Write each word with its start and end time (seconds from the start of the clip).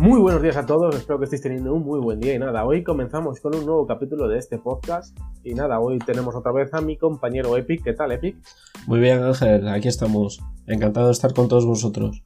Muy 0.00 0.18
buenos 0.18 0.40
días 0.40 0.56
a 0.56 0.64
todos, 0.64 0.96
espero 0.96 1.18
que 1.18 1.24
estéis 1.24 1.42
teniendo 1.42 1.74
un 1.74 1.84
muy 1.84 2.00
buen 2.00 2.20
día 2.20 2.34
y 2.34 2.38
nada, 2.38 2.64
hoy 2.64 2.82
comenzamos 2.82 3.38
con 3.38 3.54
un 3.54 3.66
nuevo 3.66 3.86
capítulo 3.86 4.28
de 4.28 4.38
este 4.38 4.56
podcast 4.56 5.14
y 5.44 5.52
nada, 5.52 5.78
hoy 5.78 5.98
tenemos 5.98 6.34
otra 6.34 6.52
vez 6.52 6.72
a 6.72 6.80
mi 6.80 6.96
compañero 6.96 7.54
Epic, 7.54 7.84
¿qué 7.84 7.92
tal 7.92 8.10
Epic? 8.12 8.34
Muy 8.86 8.98
bien 8.98 9.22
Ángel, 9.22 9.68
aquí 9.68 9.88
estamos, 9.88 10.40
encantado 10.66 11.08
de 11.08 11.12
estar 11.12 11.34
con 11.34 11.48
todos 11.48 11.66
vosotros. 11.66 12.22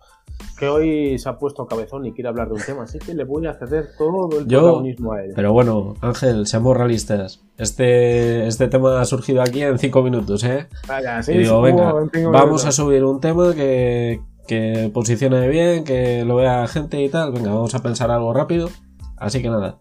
Que 0.57 0.69
hoy 0.69 1.19
se 1.19 1.29
ha 1.29 1.37
puesto 1.37 1.67
cabezón 1.67 2.07
y 2.07 2.13
quiere 2.13 2.29
hablar 2.29 2.47
de 2.47 2.55
un 2.55 2.61
tema, 2.61 2.85
así 2.85 3.01
que 3.01 3.13
le 3.13 3.25
voy 3.25 3.45
a 3.49 3.55
ceder 3.55 3.89
todo 3.99 4.39
el 4.39 4.47
protagonismo 4.47 5.13
a 5.13 5.25
él. 5.25 5.33
Pero 5.35 5.53
bueno, 5.53 5.95
Ángel, 6.01 6.47
seamos 6.47 6.77
realistas, 6.77 7.43
este, 7.59 8.47
este 8.47 8.69
tema 8.69 9.01
ha 9.01 9.05
surgido 9.05 9.43
aquí 9.43 9.63
en 9.63 9.81
cinco 9.81 10.01
minutos, 10.05 10.45
¿eh? 10.45 10.69
Vaya, 10.87 11.21
sí, 11.25 11.33
y 11.33 11.39
digo, 11.39 11.57
sí, 11.57 11.73
venga, 11.73 11.93
vamos 12.31 12.67
a 12.67 12.71
subir 12.71 13.03
un 13.03 13.21
tema 13.21 13.53
que, 13.53 14.21
que 14.47 14.91
posicione 14.93 15.49
bien, 15.49 15.85
que 15.85 16.25
lo 16.25 16.37
vea 16.37 16.67
gente 16.69 17.03
y 17.03 17.09
tal. 17.09 17.33
Venga, 17.33 17.53
vamos 17.53 17.75
a 17.75 17.83
pensar 17.83 18.11
algo 18.11 18.33
rápido. 18.33 18.69
Así 19.17 19.41
que 19.43 19.49
nada. 19.49 19.79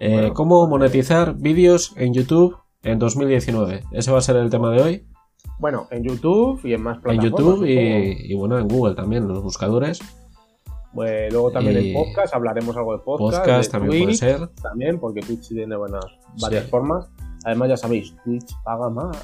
Eh, 0.00 0.12
Bueno. 0.12 0.34
¿Cómo 0.34 0.66
monetizar 0.66 1.34
vídeos 1.36 1.92
en 1.96 2.12
YouTube 2.14 2.56
en 2.82 2.98
2019? 2.98 3.84
Ese 3.92 4.10
va 4.10 4.18
a 4.18 4.22
ser 4.22 4.36
el 4.36 4.50
tema 4.50 4.70
de 4.70 4.82
hoy. 4.82 5.06
Bueno, 5.58 5.86
en 5.90 6.02
YouTube 6.02 6.60
y 6.64 6.74
en 6.74 6.82
más 6.82 6.96
En 6.96 7.02
plataformas. 7.02 7.30
YouTube 7.30 7.52
supongo. 7.54 7.66
y, 7.66 8.32
y 8.32 8.34
bueno, 8.34 8.58
en 8.58 8.68
Google 8.68 8.94
también, 8.94 9.28
los 9.28 9.42
buscadores. 9.42 10.00
Pues 10.92 11.32
luego 11.32 11.50
también 11.50 11.76
en 11.76 11.92
podcast, 11.94 12.34
hablaremos 12.34 12.76
algo 12.76 12.92
de 12.92 13.02
podcast. 13.02 13.38
Podcast 13.44 13.72
de 13.72 13.78
también 13.78 14.04
puede 14.04 14.14
ser. 14.16 14.48
También, 14.62 15.00
porque 15.00 15.20
Twitch 15.22 15.48
tiene 15.48 15.76
buenas, 15.76 16.04
varias 16.40 16.64
Sí. 16.64 16.70
formas. 16.70 17.08
Además, 17.44 17.68
ya 17.68 17.76
sabéis, 17.76 18.14
Twitch 18.24 18.54
paga 18.64 18.88
más. 18.90 19.16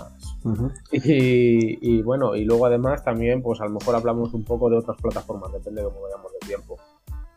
Y, 0.92 1.78
y 1.80 2.02
bueno, 2.02 2.37
y 2.37 2.45
luego 2.45 2.66
además 2.66 3.02
también, 3.02 3.42
pues 3.42 3.61
a 3.61 3.65
lo 3.65 3.70
mejor 3.70 3.97
hablamos 3.97 4.34
un 4.34 4.45
poco 4.45 4.69
de 4.69 4.77
otras 4.77 4.97
plataformas, 5.01 5.52
depende 5.52 5.83
de 5.83 5.89
cómo 5.89 6.03
vayamos 6.03 6.33
de 6.33 6.47
tiempo. 6.47 6.77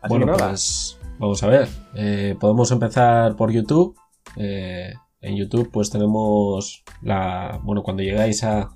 Así 0.01 0.09
Bueno, 0.09 0.25
que 0.25 0.31
nada, 0.33 0.49
pues 0.49 0.99
vamos 1.17 1.41
a 1.43 1.47
ver. 1.47 1.69
Eh, 1.95 2.35
podemos 2.39 2.71
empezar 2.71 3.35
por 3.35 3.51
YouTube. 3.51 3.95
Eh, 4.35 4.93
en 5.21 5.37
YouTube, 5.37 5.69
pues 5.71 5.89
tenemos 5.89 6.83
la. 7.01 7.61
Bueno, 7.63 7.83
cuando 7.83 8.03
llegáis 8.03 8.43
a, 8.43 8.71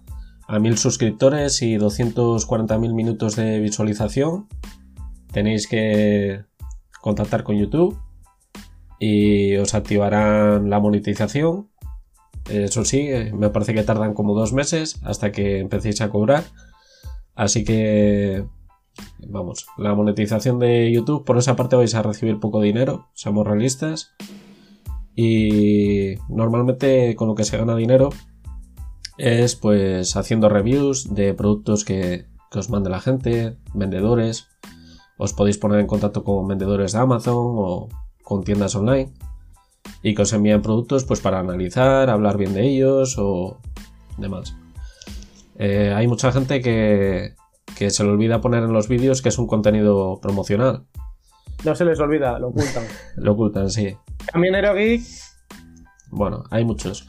a 0.48 0.60
1000 0.60 0.78
suscriptores 0.78 1.62
y 1.62 1.78
240.000 1.78 2.94
minutos 2.94 3.36
de 3.36 3.60
visualización, 3.60 4.48
tenéis 5.34 5.68
que 5.68 6.46
contactar 7.02 7.44
con 7.44 7.58
YouTube 7.58 8.00
y 9.00 9.56
os 9.58 9.74
activarán 9.74 10.70
la 10.70 10.80
monetización. 10.80 11.70
Eso 12.50 12.86
sí, 12.86 13.00
eh, 13.00 13.34
me 13.34 13.50
parece 13.50 13.74
que 13.74 13.84
tardan 13.84 14.14
como 14.14 14.34
dos 14.34 14.54
meses 14.54 15.00
hasta 15.04 15.32
que 15.32 15.60
empecéis 15.60 16.02
a 16.02 16.10
cobrar. 16.10 16.44
Así 17.36 17.64
que 17.64 18.46
vamos, 19.28 19.68
la 19.78 19.94
monetización 19.94 20.60
de 20.60 20.92
YouTube, 20.92 21.26
por 21.26 21.38
esa 21.38 21.56
parte 21.56 21.76
vais 21.76 21.94
a 21.96 22.02
recibir 22.02 22.40
poco 22.40 22.62
dinero, 22.62 23.08
seamos 23.14 23.46
realistas. 23.46 24.14
Y 25.16 26.16
normalmente 26.30 27.16
con 27.16 27.28
lo 27.28 27.36
que 27.36 27.44
se 27.44 27.58
gana 27.58 27.76
dinero 27.76 28.10
es 29.18 29.56
pues 29.56 30.16
haciendo 30.16 30.48
reviews 30.48 31.14
de 31.14 31.34
productos 31.34 31.84
que, 31.84 32.28
que 32.52 32.60
os 32.60 32.70
mande 32.70 32.90
la 32.90 33.02
gente, 33.02 33.58
vendedores. 33.74 34.48
Os 35.18 35.34
podéis 35.34 35.58
poner 35.58 35.80
en 35.80 35.88
contacto 35.88 36.24
con 36.24 36.48
vendedores 36.48 36.94
de 36.94 37.00
Amazon 37.00 37.36
o 37.36 37.90
con 38.24 38.44
tiendas 38.44 38.76
online 38.76 39.12
y 40.02 40.16
que 40.16 40.22
os 40.22 40.34
envíen 40.34 40.62
productos 40.62 41.04
pues 41.04 41.20
para 41.22 41.40
analizar, 41.40 42.10
hablar 42.10 42.38
bien 42.38 42.54
de 42.54 42.68
ellos 42.68 43.16
o 43.18 43.60
demás. 44.18 44.56
Eh, 45.58 45.94
hay 45.96 46.08
mucha 46.08 46.32
gente 46.32 46.62
que, 46.62 47.36
que 47.78 47.90
se 47.90 48.04
le 48.04 48.10
olvida 48.10 48.42
poner 48.42 48.64
en 48.64 48.74
los 48.74 48.88
vídeos 48.88 49.22
que 49.22 49.30
es 49.30 49.38
un 49.38 49.48
contenido 49.48 50.20
promocional. 50.22 50.86
no 51.66 51.76
se 51.76 51.86
les 51.86 52.00
olvida, 52.00 52.40
lo 52.40 52.50
ocultan. 52.50 52.84
Lo 53.18 53.32
ocultan, 53.34 53.70
sí. 53.70 53.96
Camionero 54.32 54.74
Geek, 54.76 55.04
Bueno, 56.12 56.44
hay 56.52 56.66
muchos. 56.66 57.08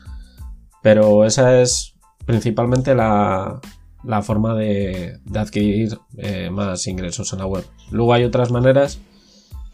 Pero 0.82 1.24
esa 1.24 1.60
es 1.60 1.94
principalmente 2.24 2.94
la, 2.94 3.60
la 4.04 4.22
forma 4.22 4.54
de, 4.54 5.18
de 5.24 5.38
adquirir 5.38 5.98
eh, 6.16 6.50
más 6.50 6.86
ingresos 6.86 7.32
en 7.32 7.40
la 7.40 7.46
web. 7.46 7.64
Luego 7.90 8.12
hay 8.12 8.24
otras 8.24 8.50
maneras 8.50 9.00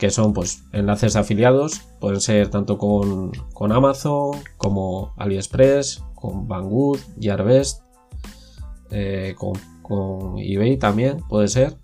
que 0.05 0.11
son 0.11 0.35
pues 0.35 0.65
enlaces 0.75 1.17
afiliados. 1.17 1.81
Pueden 1.99 2.21
ser 2.21 2.51
tanto 2.51 2.77
con, 2.77 3.33
con 3.55 3.73
Amazon 3.73 4.33
como 4.59 5.15
AliExpress, 5.17 6.05
con 6.15 6.47
Banggood, 6.47 6.99
Gearbest, 7.19 7.83
eh, 8.91 9.35
con, 9.39 9.55
con 9.81 10.39
eBay 10.39 10.77
también 10.77 11.23
puede 11.27 11.49
ser. 11.49 11.79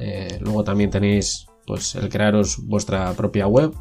Eh, 0.00 0.38
luego 0.40 0.64
también 0.64 0.88
tenéis 0.88 1.46
pues 1.66 1.94
el 1.94 2.08
crearos 2.08 2.66
vuestra 2.66 3.12
propia 3.12 3.46
web 3.48 3.74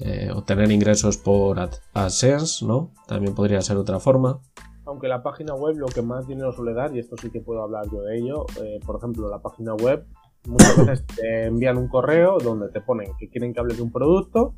eh, 0.00 0.32
obtener 0.34 0.72
ingresos 0.72 1.16
por 1.18 1.60
Ad- 1.60 1.78
AdSense, 1.94 2.66
¿no? 2.66 2.90
También 3.06 3.32
podría 3.36 3.60
ser 3.60 3.76
otra 3.76 4.00
forma. 4.00 4.40
aunque 4.86 5.06
la 5.06 5.22
página 5.22 5.54
web 5.54 5.76
lo 5.76 5.86
que 5.86 6.02
más 6.02 6.26
dinero 6.26 6.52
suele 6.52 6.74
dar, 6.74 6.92
y 6.96 6.98
esto 6.98 7.16
sí 7.16 7.30
que 7.30 7.40
puedo 7.40 7.62
hablar 7.62 7.84
yo 7.92 8.02
de 8.02 8.18
ello, 8.18 8.44
eh, 8.60 8.80
por 8.84 8.96
ejemplo, 8.96 9.28
la 9.30 9.40
página 9.40 9.74
web, 9.74 10.04
muchas 10.46 10.76
veces 10.86 11.06
te 11.06 11.46
envían 11.46 11.78
un 11.78 11.88
correo 11.88 12.38
donde 12.38 12.68
te 12.68 12.80
ponen 12.80 13.12
que 13.18 13.28
quieren 13.28 13.52
que 13.52 13.60
hables 13.60 13.76
de 13.76 13.82
un 13.82 13.92
producto 13.92 14.54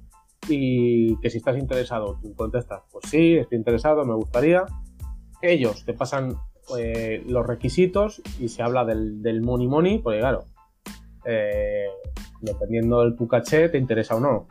y 0.49 1.17
que 1.21 1.31
si 1.31 1.39
estás 1.39 1.57
interesado, 1.57 2.19
tú 2.21 2.35
contestas, 2.35 2.83
pues 2.93 3.07
sí, 3.09 3.37
estoy 3.37 3.59
interesado, 3.59 4.05
me 4.05 4.15
gustaría. 4.15 4.65
Ellos 5.41 5.85
te 5.85 5.95
pasan 5.95 6.37
eh, 6.79 7.23
los 7.27 7.47
requisitos 7.47 8.23
y 8.39 8.49
se 8.49 8.63
habla 8.63 8.85
del, 8.85 9.23
del 9.23 9.43
money 9.43 9.67
money, 9.67 9.99
porque 9.99 10.21
claro, 10.21 10.45
eh, 11.25 11.89
dependiendo 12.41 13.05
de 13.05 13.17
tu 13.17 13.27
caché, 13.27 13.69
te 13.69 13.79
interesa 13.79 14.17
o 14.17 14.21
no. 14.21 14.47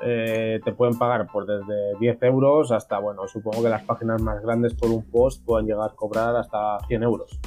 Eh, 0.00 0.60
te 0.64 0.72
pueden 0.72 0.96
pagar 0.96 1.26
por 1.26 1.44
desde 1.44 1.98
10 1.98 2.22
euros 2.22 2.70
hasta, 2.70 3.00
bueno, 3.00 3.26
supongo 3.26 3.64
que 3.64 3.68
las 3.68 3.82
páginas 3.82 4.22
más 4.22 4.40
grandes 4.42 4.74
por 4.74 4.90
un 4.90 5.10
post 5.10 5.44
pueden 5.44 5.66
llegar 5.66 5.90
a 5.90 5.94
cobrar 5.94 6.36
hasta 6.36 6.78
100 6.86 7.02
euros. 7.02 7.40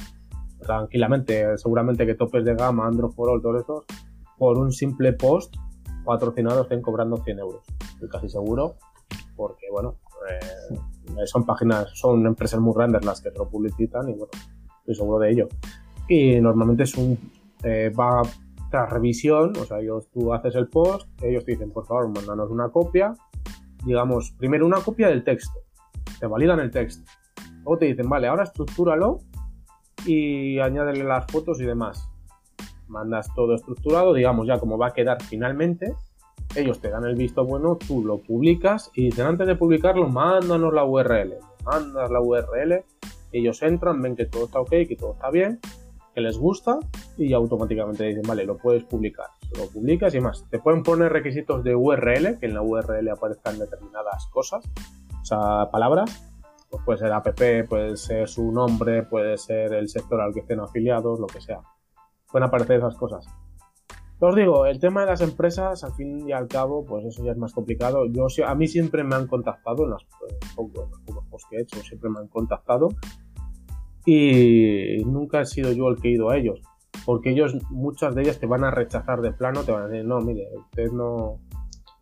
Tranquilamente, 0.62 1.58
seguramente 1.58 2.06
que 2.06 2.14
topes 2.14 2.44
de 2.44 2.54
gama, 2.54 2.86
Android 2.86 3.12
for 3.12 3.28
All, 3.30 3.42
todos 3.42 3.60
estos, 3.60 3.84
por 4.38 4.58
un 4.58 4.72
simple 4.72 5.12
post 5.12 5.54
patrocinado 6.04 6.62
estén 6.62 6.82
cobrando 6.82 7.16
100 7.16 7.38
euros. 7.38 7.62
Estoy 7.94 8.08
casi 8.08 8.28
seguro, 8.28 8.76
porque, 9.36 9.66
bueno, 9.70 9.96
eh, 10.30 11.26
son 11.26 11.44
páginas, 11.44 11.90
son 11.94 12.26
empresas 12.26 12.60
muy 12.60 12.74
grandes 12.74 13.04
las 13.04 13.20
que 13.20 13.30
lo 13.30 13.48
publicitan 13.48 14.08
y, 14.08 14.12
bueno, 14.12 14.30
estoy 14.80 14.94
seguro 14.94 15.18
de 15.18 15.30
ello. 15.30 15.48
Y 16.08 16.40
normalmente 16.40 16.84
es 16.84 16.96
un, 16.96 17.18
eh, 17.62 17.90
va 17.90 18.22
tras 18.70 18.90
revisión, 18.90 19.52
o 19.60 19.64
sea, 19.64 19.80
ellos, 19.80 20.08
tú 20.10 20.32
haces 20.32 20.54
el 20.54 20.68
post, 20.68 21.08
ellos 21.22 21.44
te 21.44 21.52
dicen, 21.52 21.70
por 21.70 21.86
favor, 21.86 22.08
mándanos 22.08 22.50
una 22.50 22.70
copia, 22.70 23.14
digamos, 23.84 24.32
primero 24.38 24.64
una 24.64 24.80
copia 24.80 25.08
del 25.08 25.24
texto, 25.24 25.60
te 26.18 26.26
validan 26.26 26.58
el 26.60 26.70
texto, 26.70 27.04
luego 27.64 27.78
te 27.78 27.86
dicen, 27.86 28.08
vale, 28.08 28.28
ahora 28.28 28.44
estructúralo 28.44 29.18
y 30.06 30.58
añádele 30.58 31.04
las 31.04 31.26
fotos 31.26 31.60
y 31.60 31.64
demás. 31.64 32.08
Mandas 32.88 33.28
todo 33.34 33.54
estructurado, 33.54 34.12
digamos, 34.12 34.46
ya 34.46 34.58
como 34.58 34.78
va 34.78 34.88
a 34.88 34.92
quedar 34.92 35.22
finalmente, 35.22 35.94
ellos 36.54 36.80
te 36.80 36.90
dan 36.90 37.04
el 37.04 37.14
visto 37.14 37.44
bueno, 37.44 37.76
tú 37.76 38.04
lo 38.04 38.18
publicas 38.18 38.90
y 38.94 39.06
dicen, 39.06 39.26
antes 39.26 39.46
de 39.46 39.56
publicarlo, 39.56 40.08
mándanos 40.08 40.72
la 40.74 40.84
URL, 40.84 41.36
mandas 41.64 42.10
la 42.10 42.20
URL, 42.20 42.84
ellos 43.32 43.62
entran, 43.62 44.02
ven 44.02 44.16
que 44.16 44.26
todo 44.26 44.44
está 44.44 44.60
ok, 44.60 44.70
que 44.70 44.96
todo 44.98 45.12
está 45.14 45.30
bien, 45.30 45.60
que 46.14 46.20
les 46.20 46.36
gusta 46.36 46.78
y 47.16 47.32
automáticamente 47.32 48.04
dicen, 48.04 48.22
vale, 48.26 48.44
lo 48.44 48.58
puedes 48.58 48.84
publicar. 48.84 49.26
Lo 49.56 49.66
publicas 49.68 50.14
y 50.14 50.20
más. 50.20 50.46
Te 50.50 50.58
pueden 50.58 50.82
poner 50.82 51.12
requisitos 51.12 51.64
de 51.64 51.74
URL, 51.74 52.38
que 52.38 52.46
en 52.46 52.54
la 52.54 52.62
URL 52.62 53.08
aparezcan 53.08 53.58
determinadas 53.58 54.26
cosas, 54.26 54.64
o 55.20 55.24
sea, 55.24 55.70
palabras. 55.70 56.31
Pues 56.72 56.84
puede 56.86 56.98
ser 57.00 57.12
app, 57.12 57.26
puede 57.68 57.96
ser 57.98 58.26
su 58.26 58.50
nombre, 58.50 59.02
puede 59.02 59.36
ser 59.36 59.74
el 59.74 59.90
sector 59.90 60.22
al 60.22 60.32
que 60.32 60.40
estén 60.40 60.58
afiliados, 60.58 61.20
lo 61.20 61.26
que 61.26 61.42
sea. 61.42 61.60
Pueden 62.30 62.48
aparecer 62.48 62.78
esas 62.78 62.96
cosas. 62.96 63.26
Os 64.18 64.34
digo, 64.34 64.64
el 64.64 64.80
tema 64.80 65.02
de 65.02 65.08
las 65.08 65.20
empresas, 65.20 65.84
al 65.84 65.92
fin 65.92 66.26
y 66.26 66.32
al 66.32 66.48
cabo, 66.48 66.86
pues 66.86 67.04
eso 67.04 67.22
ya 67.24 67.32
es 67.32 67.36
más 67.36 67.52
complicado. 67.52 68.06
Yo, 68.06 68.26
a 68.46 68.54
mí 68.54 68.68
siempre 68.68 69.04
me 69.04 69.16
han 69.16 69.26
contactado, 69.26 69.84
en 69.84 69.90
los, 69.90 70.06
en 70.56 70.70
que 71.50 71.56
he 71.56 71.60
hecho, 71.60 71.80
siempre 71.82 72.08
me 72.08 72.20
han 72.20 72.28
contactado 72.28 72.88
y 74.06 75.02
nunca 75.04 75.42
he 75.42 75.44
sido 75.44 75.72
yo 75.72 75.88
el 75.88 76.00
que 76.00 76.08
he 76.08 76.12
ido 76.12 76.30
a 76.30 76.38
ellos. 76.38 76.62
Porque 77.04 77.30
ellos, 77.30 77.54
muchas 77.68 78.14
de 78.14 78.22
ellas 78.22 78.38
te 78.38 78.46
van 78.46 78.64
a 78.64 78.70
rechazar 78.70 79.20
de 79.20 79.32
plano, 79.32 79.62
te 79.64 79.72
van 79.72 79.82
a 79.82 79.88
decir, 79.88 80.06
no, 80.06 80.20
mire, 80.20 80.48
usted 80.56 80.90
no, 80.90 81.40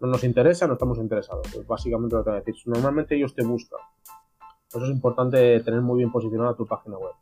no 0.01 0.07
nos 0.07 0.23
interesa, 0.23 0.67
no 0.67 0.75
estamos 0.75 0.99
interesados. 0.99 1.53
Es 1.55 1.67
básicamente 1.67 2.17
lo 2.17 2.23
que 2.23 2.31
van 2.31 2.39
a 2.39 2.43
decir. 2.43 2.55
Normalmente 2.67 3.17
ellos 3.17 3.35
te 3.35 3.45
buscan. 3.45 3.81
Por 4.71 4.83
eso 4.83 4.91
es 4.91 4.97
importante 4.97 5.61
tener 5.61 5.81
muy 5.81 5.99
bien 5.99 6.13
posicionada 6.13 6.55
tu 6.55 6.67
página 6.67 6.97
web. 6.97 7.13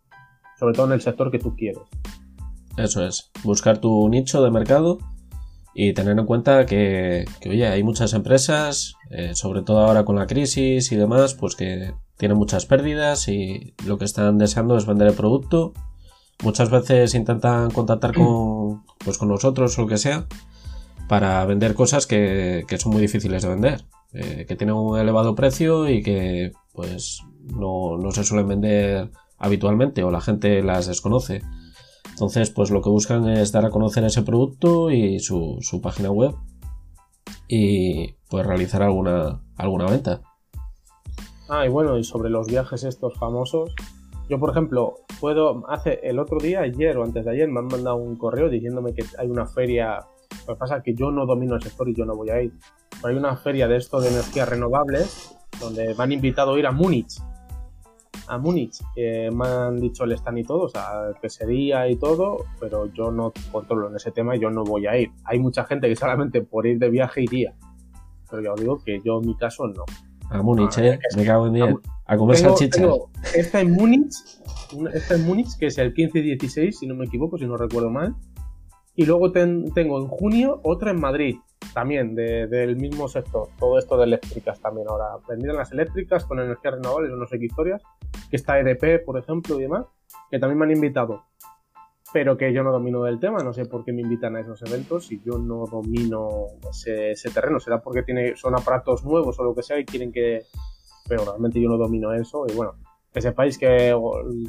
Sobre 0.59 0.75
todo 0.75 0.87
en 0.87 0.93
el 0.93 1.01
sector 1.01 1.31
que 1.31 1.39
tú 1.39 1.57
quieres. 1.57 1.83
Eso 2.77 3.05
es, 3.05 3.31
buscar 3.43 3.79
tu 3.79 4.09
nicho 4.09 4.43
de 4.43 4.51
mercado 4.51 4.99
y 5.75 5.95
tener 5.95 6.19
en 6.19 6.27
cuenta 6.27 6.67
que, 6.67 7.25
oye, 7.47 7.67
hay 7.67 7.83
muchas 7.83 8.13
empresas, 8.13 8.95
eh, 9.11 9.35
sobre 9.35 9.63
todo 9.63 9.81
ahora 9.81 10.05
con 10.05 10.17
la 10.17 10.27
crisis 10.27 10.93
y 10.93 10.97
demás, 10.97 11.35
pues 11.35 11.57
que 11.57 11.95
tienen 12.17 12.37
muchas 12.37 12.67
pérdidas 12.67 13.29
y 13.29 13.75
lo 13.87 13.97
que 13.97 14.05
están 14.05 14.39
deseando 14.39 14.77
es 14.77 14.87
vender 14.87 15.09
el 15.09 15.15
producto. 15.15 15.73
Muchas 16.43 16.71
veces 16.71 17.15
intentan 17.15 17.71
contactar 17.71 18.15
con, 18.15 18.85
pues 19.05 19.17
con 19.17 19.29
nosotros 19.29 19.79
o 19.79 19.83
lo 19.83 19.89
que 19.89 19.97
sea 19.97 20.27
para 21.09 21.45
vender 21.47 21.75
cosas 21.75 22.07
que, 22.07 22.65
son 22.79 22.93
muy 22.93 23.01
difíciles 23.01 23.43
de 23.43 23.49
vender, 23.49 23.85
eh, 24.13 24.45
que 24.47 24.57
tienen 24.57 24.77
un 24.77 24.99
elevado 24.99 25.35
precio 25.35 25.89
y 25.89 26.03
que 26.03 26.53
pues 26.73 27.23
no, 27.55 27.99
se 28.11 28.25
suelen 28.25 28.49
vender 28.49 29.11
habitualmente 29.39 30.03
o 30.05 30.11
la 30.11 30.21
gente 30.21 30.63
las 30.63 30.87
desconoce. 30.87 31.43
Entonces, 32.11 32.51
pues 32.51 32.71
lo 32.71 32.83
que 32.83 32.91
buscan 32.91 33.29
es 33.29 33.53
dar 33.53 33.65
a 33.65 33.71
conocer 33.71 34.05
ese 34.05 34.23
producto 34.23 34.91
y 34.91 35.21
su, 35.21 35.59
su 35.61 35.81
página 35.81 36.11
web 36.11 36.35
y 37.47 38.15
pues 38.29 38.47
realizar 38.47 38.83
alguna, 38.83 39.41
alguna 39.57 39.87
venta. 39.87 40.21
Ah, 41.49 41.65
y 41.65 41.69
bueno, 41.69 41.97
y 41.97 42.05
sobre 42.05 42.29
los 42.29 42.47
viajes 42.47 42.85
estos 42.85 43.15
famosos, 43.19 43.75
yo 44.29 44.39
por 44.39 44.51
ejemplo, 44.51 44.97
puedo, 45.21 45.65
hace 45.69 46.01
el 46.03 46.19
otro 46.19 46.39
día, 46.39 46.61
ayer 46.61 46.97
o 46.99 47.05
antes 47.05 47.25
de 47.25 47.31
ayer, 47.31 47.49
me 47.49 47.61
han 47.61 47.67
mandado 47.67 47.97
un 47.97 48.17
correo 48.17 48.51
diciéndome 48.51 48.93
que 48.93 49.05
hay 49.19 49.29
una 49.29 49.47
feria, 49.47 50.01
lo 50.47 50.55
que 50.55 50.59
pasa 50.59 50.79
es 50.79 50.83
que 50.83 50.95
yo 50.95 51.11
no 51.11 51.25
domino 51.25 51.55
el 51.55 51.63
sector 51.63 51.89
y 51.89 51.95
yo 51.95 52.05
no 52.05 52.15
voy 52.15 52.29
a 52.29 52.43
ir, 52.43 52.53
pero 52.97 53.09
hay 53.09 53.17
una 53.17 53.37
feria 53.37 53.67
de 53.67 53.77
esto 53.77 54.01
de 54.01 54.09
energías 54.09 54.49
renovables 54.49 55.35
donde 55.59 55.95
me 55.95 56.05
han 56.05 56.13
invitado 56.13 56.55
a 56.55 56.59
ir 56.59 56.67
a 56.67 56.73
Múnich, 56.73 57.19
a 58.29 58.39
Múnich, 58.39 58.81
me 58.97 59.47
han 59.47 59.81
dicho 59.81 60.05
el 60.05 60.13
stand 60.13 60.39
y 60.39 60.45
todo, 60.45 60.65
o 60.65 60.69
sea, 60.69 61.13
que 61.21 61.31
sería 61.31 61.89
y 61.89 61.97
todo, 61.97 62.45
pero 62.61 62.87
yo 62.93 63.11
no 63.11 63.33
controlo 63.51 63.89
en 63.89 63.97
ese 63.97 64.11
tema 64.11 64.37
y 64.37 64.41
yo 64.41 64.51
no 64.51 64.65
voy 64.65 64.87
a 64.87 64.97
ir. 64.99 65.11
Hay 65.25 65.39
mucha 65.39 65.65
gente 65.65 65.89
que 65.89 65.97
solamente 65.97 66.43
por 66.43 66.67
ir 66.67 66.79
de 66.79 66.91
viaje 66.91 67.23
iría, 67.23 67.55
pero 68.31 68.43
ya 68.43 68.53
os 68.53 68.61
digo 68.61 68.83
que 68.85 69.01
yo 69.05 69.21
en 69.21 69.27
mi 69.27 69.37
caso 69.37 69.67
no. 69.67 69.85
A 70.31 70.43
Múnich, 70.43 70.77
ah, 70.79 70.87
eh, 70.87 70.99
me 71.17 71.25
cago 71.25 71.47
en 71.47 71.55
día. 71.55 71.75
A 72.05 72.17
comer 72.17 72.37
salchichas. 72.37 72.87
esta 73.35 73.61
en 73.61 73.73
Múnich, 73.73 74.15
esta 74.93 75.15
en 75.15 75.27
Múnich, 75.27 75.57
que 75.59 75.67
es 75.67 75.79
el 75.79 75.95
15 75.95 76.19
y 76.19 76.23
16, 76.23 76.79
si 76.79 76.87
no 76.87 76.95
me 76.95 77.07
equivoco, 77.07 77.39
si 77.39 77.47
no 77.47 77.57
recuerdo 77.57 77.91
mal. 77.91 78.15
Y 78.95 79.07
luego 79.07 79.33
tengo 79.33 80.01
en 80.01 80.09
junio 80.09 80.61
otra 80.65 80.91
en 80.91 81.01
Madrid, 81.01 81.37
también 81.75 82.15
del 82.15 82.77
mismo 82.77 83.09
sector. 83.09 83.49
Todo 83.59 83.79
esto 83.79 83.97
de 83.97 84.05
eléctricas 84.05 84.61
también. 84.61 84.89
Ahora, 84.89 85.17
vendrían 85.29 85.57
las 85.57 85.73
eléctricas 85.73 86.25
con 86.25 86.41
energía 86.41 86.73
renovable, 86.73 87.09
no 87.09 87.27
sé 87.27 87.39
qué 87.39 87.47
historias. 87.47 87.83
Que 88.31 88.37
está 88.37 88.59
EDP, 88.59 89.05
por 89.05 89.19
ejemplo, 89.19 89.59
y 89.59 89.63
demás. 89.63 89.87
Que 90.31 90.39
también 90.39 90.59
me 90.59 90.65
han 90.65 90.73
invitado 90.73 91.25
pero 92.13 92.37
que 92.37 92.53
yo 92.53 92.63
no 92.63 92.73
domino 92.73 93.03
del 93.03 93.21
tema, 93.21 93.43
no 93.43 93.53
sé 93.53 93.67
por 93.67 93.85
qué 93.85 93.93
me 93.93 94.03
invitan 94.03 94.37
a 94.37 94.41
esos 94.41 94.63
eventos 94.63 95.07
si 95.07 95.21
yo 95.23 95.39
no 95.39 95.67
domino 95.67 96.47
ese, 96.71 97.31
terreno, 97.31 97.61
será 97.61 97.83
porque 97.83 98.03
tiene, 98.03 98.37
son 98.37 98.55
aparatos 98.55 99.05
nuevos 99.05 99.39
o 99.39 99.45
lo 99.45 99.55
que 99.55 99.63
sea 99.63 99.79
y 99.79 99.85
quieren 99.85 100.13
que... 100.13 100.43
Pero 101.07 101.25
realmente 101.25 101.61
yo 101.61 101.69
no 101.69 101.77
domino 101.77 102.13
eso 102.13 102.45
y 102.49 102.55
bueno, 102.55 102.75
que 103.13 103.21
sepáis 103.21 103.59
que 103.59 103.95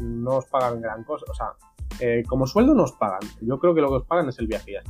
no 0.01 0.37
os 0.37 0.45
pagan 0.45 0.81
gran 0.81 1.03
cosa, 1.03 1.25
o 1.29 1.33
sea, 1.33 1.53
eh, 1.99 2.23
como 2.27 2.47
sueldo 2.47 2.73
nos 2.73 2.93
pagan, 2.93 3.21
yo 3.41 3.59
creo 3.59 3.73
que 3.73 3.81
lo 3.81 3.89
que 3.89 3.95
os 3.95 4.05
pagan 4.05 4.29
es 4.29 4.39
el 4.39 4.47
viaje 4.47 4.73
ya. 4.73 4.83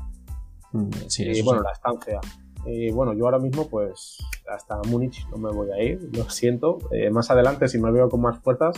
Mm, 0.72 0.90
y 1.20 1.42
bueno, 1.42 1.62
la 1.62 1.72
estancia. 1.72 2.20
Y 2.66 2.92
bueno, 2.92 3.14
yo 3.14 3.26
ahora 3.26 3.40
mismo 3.40 3.68
pues 3.68 4.18
hasta 4.48 4.80
Múnich 4.90 5.26
no 5.30 5.38
me 5.38 5.52
voy 5.52 5.72
a 5.72 5.82
ir, 5.82 6.10
lo 6.16 6.30
siento, 6.30 6.78
eh, 6.92 7.10
más 7.10 7.32
adelante 7.32 7.68
si 7.68 7.80
me 7.80 7.92
veo 7.92 8.10
con 8.10 8.22
más 8.22 8.38
fuerzas 8.40 8.76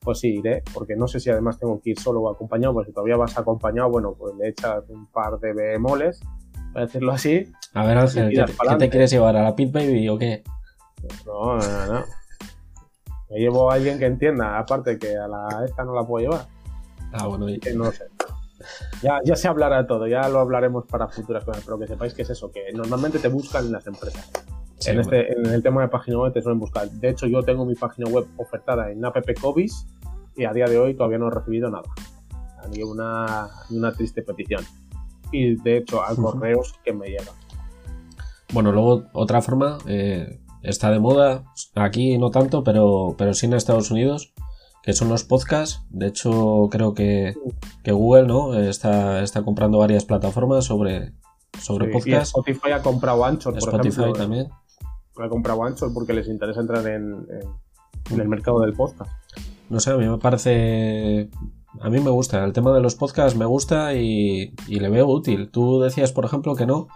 pues 0.00 0.20
sí, 0.20 0.38
iré, 0.38 0.62
porque 0.72 0.96
no 0.96 1.06
sé 1.06 1.20
si 1.20 1.30
además 1.30 1.58
tengo 1.58 1.80
que 1.80 1.90
ir 1.90 2.00
solo 2.00 2.20
o 2.20 2.30
acompañado, 2.30 2.72
porque 2.72 2.88
si 2.88 2.94
todavía 2.94 3.16
vas 3.16 3.36
acompañado, 3.36 3.90
bueno, 3.90 4.14
pues 4.18 4.34
le 4.36 4.48
echas 4.48 4.82
un 4.88 5.06
par 5.06 5.38
de 5.38 5.52
bemoles, 5.52 6.20
para 6.72 6.86
decirlo 6.86 7.12
así. 7.12 7.52
A 7.74 7.84
ver, 7.84 7.98
Ángel, 7.98 8.30
¿qué, 8.30 8.76
te 8.78 8.88
quieres 8.88 9.10
llevar? 9.10 9.36
¿A 9.36 9.42
la 9.42 9.54
Pit 9.54 9.70
Baby 9.70 10.08
o 10.08 10.18
qué? 10.18 10.42
No, 11.26 11.58
no, 11.58 11.86
no. 11.86 12.04
Me 13.28 13.38
llevo 13.38 13.70
a 13.70 13.74
alguien 13.74 13.98
que 13.98 14.06
entienda, 14.06 14.58
aparte 14.58 14.98
que 14.98 15.16
a 15.16 15.28
la 15.28 15.64
esta 15.64 15.84
no 15.84 15.94
la 15.94 16.04
puedo 16.04 16.26
llevar. 16.26 16.46
Ah, 17.12 17.26
bueno, 17.26 17.48
y... 17.48 17.60
no 17.74 17.92
sé. 17.92 18.04
Ya, 19.02 19.20
ya 19.24 19.36
se 19.36 19.48
hablará 19.48 19.86
todo, 19.86 20.06
ya 20.06 20.28
lo 20.28 20.40
hablaremos 20.40 20.84
para 20.86 21.08
futuras 21.08 21.44
cosas, 21.44 21.62
pero 21.64 21.78
que 21.78 21.86
sepáis 21.86 22.14
que 22.14 22.22
es 22.22 22.30
eso, 22.30 22.50
que 22.50 22.72
normalmente 22.74 23.18
te 23.18 23.28
buscan 23.28 23.66
en 23.66 23.72
las 23.72 23.86
empresas 23.86 24.30
en, 24.86 25.00
este, 25.00 25.32
en 25.32 25.46
el 25.46 25.62
tema 25.62 25.82
de 25.82 25.88
página 25.88 26.18
web 26.18 26.32
te 26.32 26.42
suelen 26.42 26.58
buscar. 26.58 26.90
De 26.90 27.10
hecho, 27.10 27.26
yo 27.26 27.42
tengo 27.42 27.64
mi 27.64 27.74
página 27.74 28.08
web 28.10 28.26
ofertada 28.36 28.90
en 28.90 29.04
appcovis 29.04 29.86
y 30.36 30.44
a 30.44 30.52
día 30.52 30.66
de 30.66 30.78
hoy 30.78 30.94
todavía 30.94 31.18
no 31.18 31.28
he 31.28 31.30
recibido 31.30 31.70
nada. 31.70 31.88
Ni 32.70 32.82
una, 32.82 33.48
una 33.70 33.92
triste 33.92 34.22
petición. 34.22 34.64
Y 35.32 35.56
de 35.56 35.78
hecho, 35.78 36.04
hay 36.04 36.16
correos 36.16 36.74
que 36.84 36.92
me 36.92 37.08
llegan. 37.08 37.34
Bueno, 38.52 38.72
luego 38.72 39.04
otra 39.12 39.42
forma, 39.42 39.78
eh, 39.86 40.40
está 40.62 40.90
de 40.90 40.98
moda, 40.98 41.44
aquí 41.74 42.18
no 42.18 42.30
tanto, 42.30 42.64
pero, 42.64 43.14
pero 43.16 43.32
sí 43.32 43.46
en 43.46 43.54
Estados 43.54 43.90
Unidos, 43.90 44.32
que 44.82 44.92
son 44.92 45.08
los 45.08 45.24
podcasts. 45.24 45.82
De 45.90 46.06
hecho, 46.06 46.68
creo 46.70 46.94
que, 46.94 47.34
Google 47.84 48.26
¿no? 48.26 48.54
está, 48.54 49.22
está 49.22 49.42
comprando 49.42 49.78
varias 49.78 50.04
plataformas 50.04 50.64
sobre, 50.64 51.12
sobre 51.58 51.88
podcasts. 51.88 52.30
Spotify 52.30 52.72
ha 52.72 52.82
comprado 52.82 53.24
Anchor, 53.24 53.54
por 53.54 53.62
Spotify 53.62 54.12
también 54.12 54.48
ha 55.24 55.28
comprado 55.28 55.64
Anchor 55.64 55.92
porque 55.92 56.12
les 56.12 56.28
interesa 56.28 56.60
entrar 56.60 56.86
en, 56.86 57.26
el 58.10 58.28
mercado 58.28 58.60
del 58.60 58.74
podcast. 58.74 59.10
No 59.68 59.80
sé, 59.80 59.90
a 59.90 59.96
mí 59.96 60.08
me 60.08 60.18
parece. 60.18 61.30
A 61.80 61.90
mí 61.90 62.00
me 62.00 62.10
gusta. 62.10 62.44
El 62.44 62.52
tema 62.52 62.72
de 62.72 62.80
los 62.80 62.96
podcasts 62.96 63.38
me 63.38 63.44
gusta 63.44 63.94
y, 63.94 64.52
le 64.68 64.88
veo 64.88 65.06
útil. 65.06 65.50
Tú 65.50 65.80
decías, 65.80 66.12
por 66.12 66.24
ejemplo, 66.24 66.56
que 66.56 66.66
no. 66.66 66.88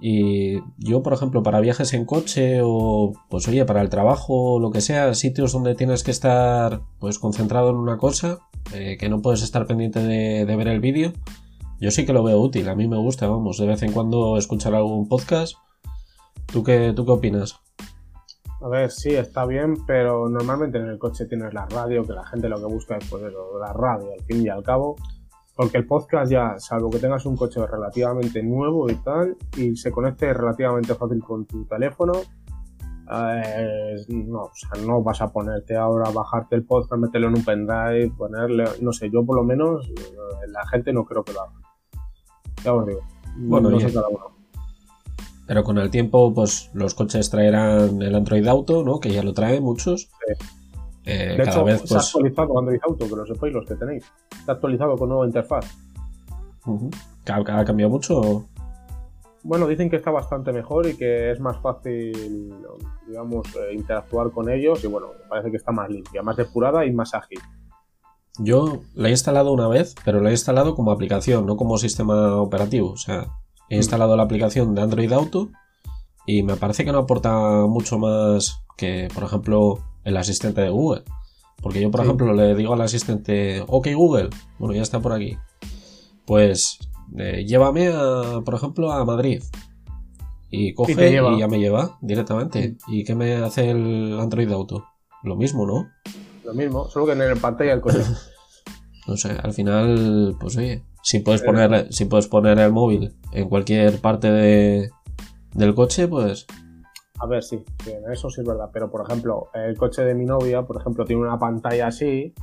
Y 0.00 0.60
yo, 0.78 1.02
por 1.02 1.12
ejemplo, 1.12 1.42
para 1.42 1.60
viajes 1.60 1.92
en 1.94 2.04
coche 2.04 2.60
o, 2.62 3.12
pues 3.30 3.48
oye, 3.48 3.64
para 3.64 3.80
el 3.80 3.88
trabajo 3.88 4.54
o 4.54 4.60
lo 4.60 4.70
que 4.70 4.80
sea, 4.80 5.14
sitios 5.14 5.52
donde 5.52 5.74
tienes 5.74 6.02
que 6.02 6.10
estar, 6.10 6.82
pues 6.98 7.18
concentrado 7.18 7.70
en 7.70 7.76
una 7.76 7.96
cosa, 7.96 8.38
eh, 8.74 8.96
que 8.98 9.08
no 9.08 9.22
puedes 9.22 9.42
estar 9.42 9.66
pendiente 9.66 10.00
de, 10.00 10.56
ver 10.56 10.68
el 10.68 10.80
vídeo, 10.80 11.12
yo 11.80 11.90
sí 11.90 12.04
que 12.04 12.12
lo 12.12 12.22
veo 12.22 12.40
útil. 12.40 12.68
A 12.68 12.74
mí 12.74 12.88
me 12.88 12.98
gusta, 12.98 13.28
vamos, 13.28 13.58
de 13.58 13.66
vez 13.66 13.82
en 13.82 13.92
cuando 13.92 14.36
escuchar 14.36 14.74
algún 14.74 15.08
podcast 15.08 15.56
¿Tú 16.52 16.62
qué, 16.62 16.92
¿Tú 16.94 17.04
qué 17.04 17.10
opinas? 17.10 17.60
A 18.60 18.68
ver, 18.68 18.90
sí, 18.90 19.10
está 19.10 19.44
bien, 19.44 19.84
pero 19.86 20.28
normalmente 20.28 20.78
en 20.78 20.86
el 20.86 20.98
coche 20.98 21.26
tienes 21.26 21.52
la 21.52 21.66
radio, 21.66 22.04
que 22.04 22.12
la 22.12 22.24
gente 22.24 22.48
lo 22.48 22.58
que 22.58 22.66
busca 22.66 22.96
es 22.96 23.08
pues 23.08 23.22
la 23.60 23.72
radio, 23.72 24.12
al 24.12 24.24
fin 24.24 24.42
y 24.42 24.48
al 24.48 24.62
cabo. 24.62 24.96
Porque 25.56 25.78
el 25.78 25.86
podcast 25.86 26.30
ya, 26.30 26.58
salvo 26.58 26.90
que 26.90 26.98
tengas 26.98 27.26
un 27.26 27.36
coche 27.36 27.64
relativamente 27.64 28.42
nuevo 28.42 28.90
y 28.90 28.96
tal, 28.96 29.36
y 29.56 29.76
se 29.76 29.92
conecte 29.92 30.32
relativamente 30.32 30.94
fácil 30.94 31.22
con 31.22 31.46
tu 31.46 31.64
teléfono, 31.66 32.12
eh, 33.12 33.96
no, 34.08 34.44
o 34.44 34.52
sea, 34.54 34.82
no 34.84 35.02
vas 35.02 35.20
a 35.20 35.30
ponerte 35.30 35.76
ahora, 35.76 36.10
bajarte 36.10 36.56
el 36.56 36.64
podcast, 36.64 37.00
meterlo 37.00 37.28
en 37.28 37.36
un 37.36 37.44
pendrive, 37.44 38.10
ponerle, 38.16 38.64
no 38.80 38.92
sé, 38.92 39.10
yo 39.10 39.24
por 39.24 39.36
lo 39.36 39.44
menos, 39.44 39.88
eh, 39.88 40.48
la 40.48 40.66
gente 40.68 40.92
no 40.92 41.04
creo 41.04 41.22
que 41.22 41.32
lo 41.32 41.42
haga. 41.42 41.52
Ya 42.64 42.72
os 42.72 42.86
digo. 42.86 43.00
Bueno, 43.36 43.70
no 43.70 43.78
sé 43.78 43.92
cada 43.92 44.08
uno. 44.08 44.34
Pero 45.46 45.62
con 45.62 45.76
el 45.78 45.90
tiempo, 45.90 46.32
pues 46.32 46.70
los 46.72 46.94
coches 46.94 47.28
traerán 47.28 48.00
el 48.00 48.14
Android 48.14 48.46
Auto, 48.46 48.82
¿no? 48.82 48.98
Que 49.00 49.12
ya 49.12 49.22
lo 49.22 49.34
traen 49.34 49.62
muchos. 49.62 50.08
Eh, 51.04 51.28
de 51.30 51.36
cada 51.36 51.50
hecho, 51.50 51.64
vez, 51.64 51.80
se 51.80 51.94
ha 51.94 51.98
pues, 51.98 52.06
actualizado 52.06 52.58
Android 52.58 52.80
Auto, 52.82 53.08
que 53.08 53.16
lo 53.16 53.26
sepáis 53.26 53.54
los 53.54 53.66
que 53.66 53.74
tenéis. 53.74 54.04
Se 54.44 54.50
ha 54.50 54.54
actualizado 54.54 54.96
con 54.96 55.08
nueva 55.08 55.26
interfaz. 55.26 55.76
¿Ha, 57.26 57.64
cambiado 57.64 57.90
mucho? 57.90 58.46
Bueno, 59.42 59.66
dicen 59.66 59.90
que 59.90 59.96
está 59.96 60.10
bastante 60.10 60.52
mejor 60.52 60.86
y 60.86 60.96
que 60.96 61.30
es 61.30 61.40
más 61.40 61.58
fácil, 61.60 62.54
digamos, 63.06 63.46
eh, 63.56 63.74
interactuar 63.74 64.30
con 64.30 64.48
ellos 64.48 64.82
y 64.82 64.86
bueno, 64.86 65.08
parece 65.28 65.50
que 65.50 65.58
está 65.58 65.72
más 65.72 65.90
limpia, 65.90 66.22
más 66.22 66.36
depurada 66.36 66.86
y 66.86 66.92
más 66.92 67.14
ágil. 67.14 67.38
Yo 68.38 68.80
la 68.94 69.08
he 69.08 69.10
instalado 69.10 69.52
una 69.52 69.68
vez, 69.68 69.94
pero 70.04 70.20
la 70.20 70.30
he 70.30 70.32
instalado 70.32 70.74
como 70.74 70.90
aplicación, 70.90 71.46
no 71.46 71.56
como 71.56 71.76
sistema 71.76 72.40
operativo. 72.40 72.90
O 72.90 72.96
sea, 72.96 73.28
He 73.68 73.76
instalado 73.76 74.16
la 74.16 74.24
aplicación 74.24 74.74
de 74.74 74.82
Android 74.82 75.12
Auto 75.12 75.50
y 76.26 76.42
me 76.42 76.56
parece 76.56 76.84
que 76.84 76.92
no 76.92 76.98
aporta 76.98 77.66
mucho 77.66 77.98
más 77.98 78.62
que, 78.76 79.08
por 79.14 79.24
ejemplo, 79.24 79.78
el 80.04 80.16
asistente 80.16 80.60
de 80.60 80.70
Google. 80.70 81.02
Porque 81.62 81.80
yo, 81.80 81.90
por 81.90 82.02
ejemplo, 82.02 82.32
le 82.34 82.54
digo 82.54 82.74
al 82.74 82.80
asistente, 82.82 83.64
ok 83.66 83.88
Google, 83.94 84.30
bueno, 84.58 84.74
ya 84.74 84.82
está 84.82 85.00
por 85.00 85.12
aquí. 85.12 85.36
Pues 86.26 86.78
eh, 87.16 87.44
llévame, 87.46 87.88
a, 87.88 88.40
por 88.44 88.54
ejemplo, 88.54 88.92
a 88.92 89.04
Madrid. 89.04 89.42
Y 90.50 90.74
coge 90.74 90.92
y, 90.92 91.38
ya 91.38 91.48
me 91.48 91.58
lleva 91.58 91.98
directamente. 92.00 92.76
¿Y 92.86 93.04
qué 93.04 93.14
me 93.14 93.34
hace 93.36 93.70
el 93.70 94.18
Android 94.20 94.50
Auto? 94.52 94.84
Lo 95.22 95.36
mismo, 95.36 95.66
¿no? 95.66 95.88
Lo 96.44 96.54
mismo, 96.54 96.88
solo 96.90 97.06
que 97.06 97.12
en 97.12 97.22
el 97.22 97.38
pantalla 97.38 97.70
del 97.70 97.80
coche. 97.80 97.98
no 99.08 99.16
sé, 99.16 99.30
al 99.42 99.52
final, 99.52 100.36
pues 100.38 100.56
oye, 100.56 100.84
si 101.02 101.20
puedes, 101.20 101.42
poner, 101.42 101.92
si 101.92 102.04
puedes 102.04 102.28
poner 102.28 102.58
el 102.58 102.72
móvil 102.72 103.14
en 103.32 103.48
cualquier 103.48 104.00
parte 104.00 104.30
de, 104.30 104.90
del 105.54 105.74
coche, 105.74 106.08
pues... 106.08 106.46
A 107.18 107.26
ver, 107.26 107.42
sí, 107.42 107.64
eso 108.10 108.30
sí 108.30 108.40
es 108.40 108.46
verdad. 108.46 108.70
Pero, 108.72 108.90
por 108.90 109.02
ejemplo, 109.06 109.48
el 109.54 109.76
coche 109.76 110.02
de 110.02 110.14
mi 110.14 110.24
novia, 110.24 110.62
por 110.62 110.76
ejemplo, 110.80 111.04
tiene 111.04 111.22
una 111.22 111.38
pantalla 111.38 111.86
así, 111.86 112.34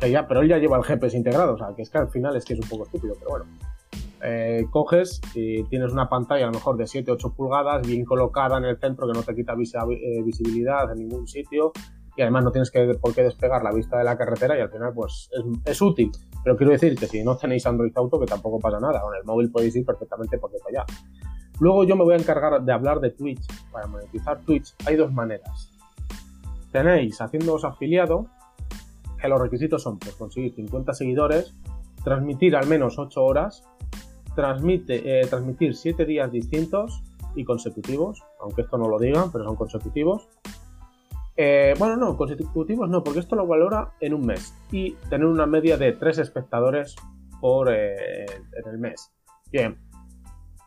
que 0.00 0.10
ya, 0.10 0.26
pero 0.26 0.40
él 0.40 0.48
ya 0.48 0.58
lleva 0.58 0.76
el 0.76 0.84
GPS 0.84 1.16
integrado, 1.16 1.54
o 1.54 1.58
sea, 1.58 1.74
que 1.74 1.82
es 1.82 1.90
que 1.90 1.98
al 1.98 2.08
final 2.08 2.36
es 2.36 2.44
que 2.44 2.54
es 2.54 2.60
un 2.60 2.68
poco 2.68 2.84
estúpido, 2.84 3.14
pero 3.18 3.30
bueno. 3.30 3.44
Eh, 4.26 4.66
coges 4.70 5.20
y 5.34 5.64
tienes 5.64 5.92
una 5.92 6.08
pantalla 6.08 6.44
a 6.44 6.46
lo 6.46 6.54
mejor 6.54 6.78
de 6.78 6.84
7-8 6.84 7.34
pulgadas, 7.34 7.86
bien 7.86 8.06
colocada 8.06 8.56
en 8.56 8.64
el 8.64 8.78
centro, 8.78 9.06
que 9.06 9.12
no 9.12 9.22
te 9.22 9.34
quita 9.34 9.52
eh, 9.52 10.22
visibilidad 10.24 10.90
en 10.90 11.00
ningún 11.00 11.26
sitio, 11.26 11.72
y 12.16 12.22
además 12.22 12.44
no 12.44 12.52
tienes 12.52 12.70
que, 12.70 12.94
por 13.00 13.14
qué 13.14 13.22
despegar 13.22 13.62
la 13.62 13.72
vista 13.72 13.98
de 13.98 14.04
la 14.04 14.16
carretera 14.16 14.56
y 14.56 14.60
al 14.60 14.70
final 14.70 14.92
pues 14.94 15.28
es, 15.64 15.82
útil. 15.82 16.12
Pero 16.42 16.56
quiero 16.56 16.72
decir 16.72 16.96
que 16.96 17.06
si 17.06 17.24
no 17.24 17.36
tenéis 17.36 17.66
Android 17.66 17.92
Auto 17.96 18.20
que 18.20 18.26
tampoco 18.26 18.60
pasa 18.60 18.78
nada, 18.78 19.00
con 19.00 19.14
el 19.14 19.24
móvil 19.24 19.50
podéis 19.50 19.74
ir 19.76 19.84
perfectamente 19.84 20.38
porque 20.38 20.58
para 20.58 20.82
allá. 20.82 20.86
Luego 21.60 21.84
yo 21.84 21.96
me 21.96 22.04
voy 22.04 22.14
a 22.14 22.18
encargar 22.18 22.62
de 22.62 22.72
hablar 22.72 23.00
de 23.00 23.10
Twitch. 23.10 23.46
Para 23.70 23.86
monetizar 23.86 24.40
Twitch 24.40 24.74
hay 24.86 24.96
dos 24.96 25.12
maneras. 25.12 25.70
Tenéis 26.72 27.20
haciéndoos 27.20 27.64
afiliado, 27.64 28.26
que 29.20 29.28
los 29.28 29.40
requisitos 29.40 29.82
son 29.82 29.98
pues, 29.98 30.14
conseguir 30.16 30.54
50 30.54 30.92
seguidores, 30.92 31.54
transmitir 32.02 32.56
al 32.56 32.66
menos 32.66 32.98
8 32.98 33.24
horas, 33.24 33.62
eh, 34.36 35.26
transmitir 35.30 35.76
7 35.76 36.04
días 36.04 36.30
distintos 36.32 37.02
y 37.36 37.44
consecutivos, 37.44 38.22
aunque 38.40 38.62
esto 38.62 38.76
no 38.76 38.88
lo 38.88 38.98
digan, 38.98 39.30
pero 39.30 39.44
son 39.44 39.56
consecutivos. 39.56 40.28
Eh, 41.36 41.74
bueno, 41.78 41.96
no, 41.96 42.16
consecutivos 42.16 42.88
no, 42.88 43.02
porque 43.02 43.20
esto 43.20 43.34
lo 43.36 43.46
valora 43.46 43.92
en 44.00 44.14
un 44.14 44.26
mes 44.26 44.54
y 44.70 44.92
tener 45.08 45.26
una 45.26 45.46
media 45.46 45.76
de 45.76 45.92
3 45.92 46.18
espectadores 46.18 46.94
por 47.40 47.72
eh, 47.72 48.24
en 48.24 48.70
el 48.70 48.78
mes. 48.78 49.12
Bien, 49.50 49.78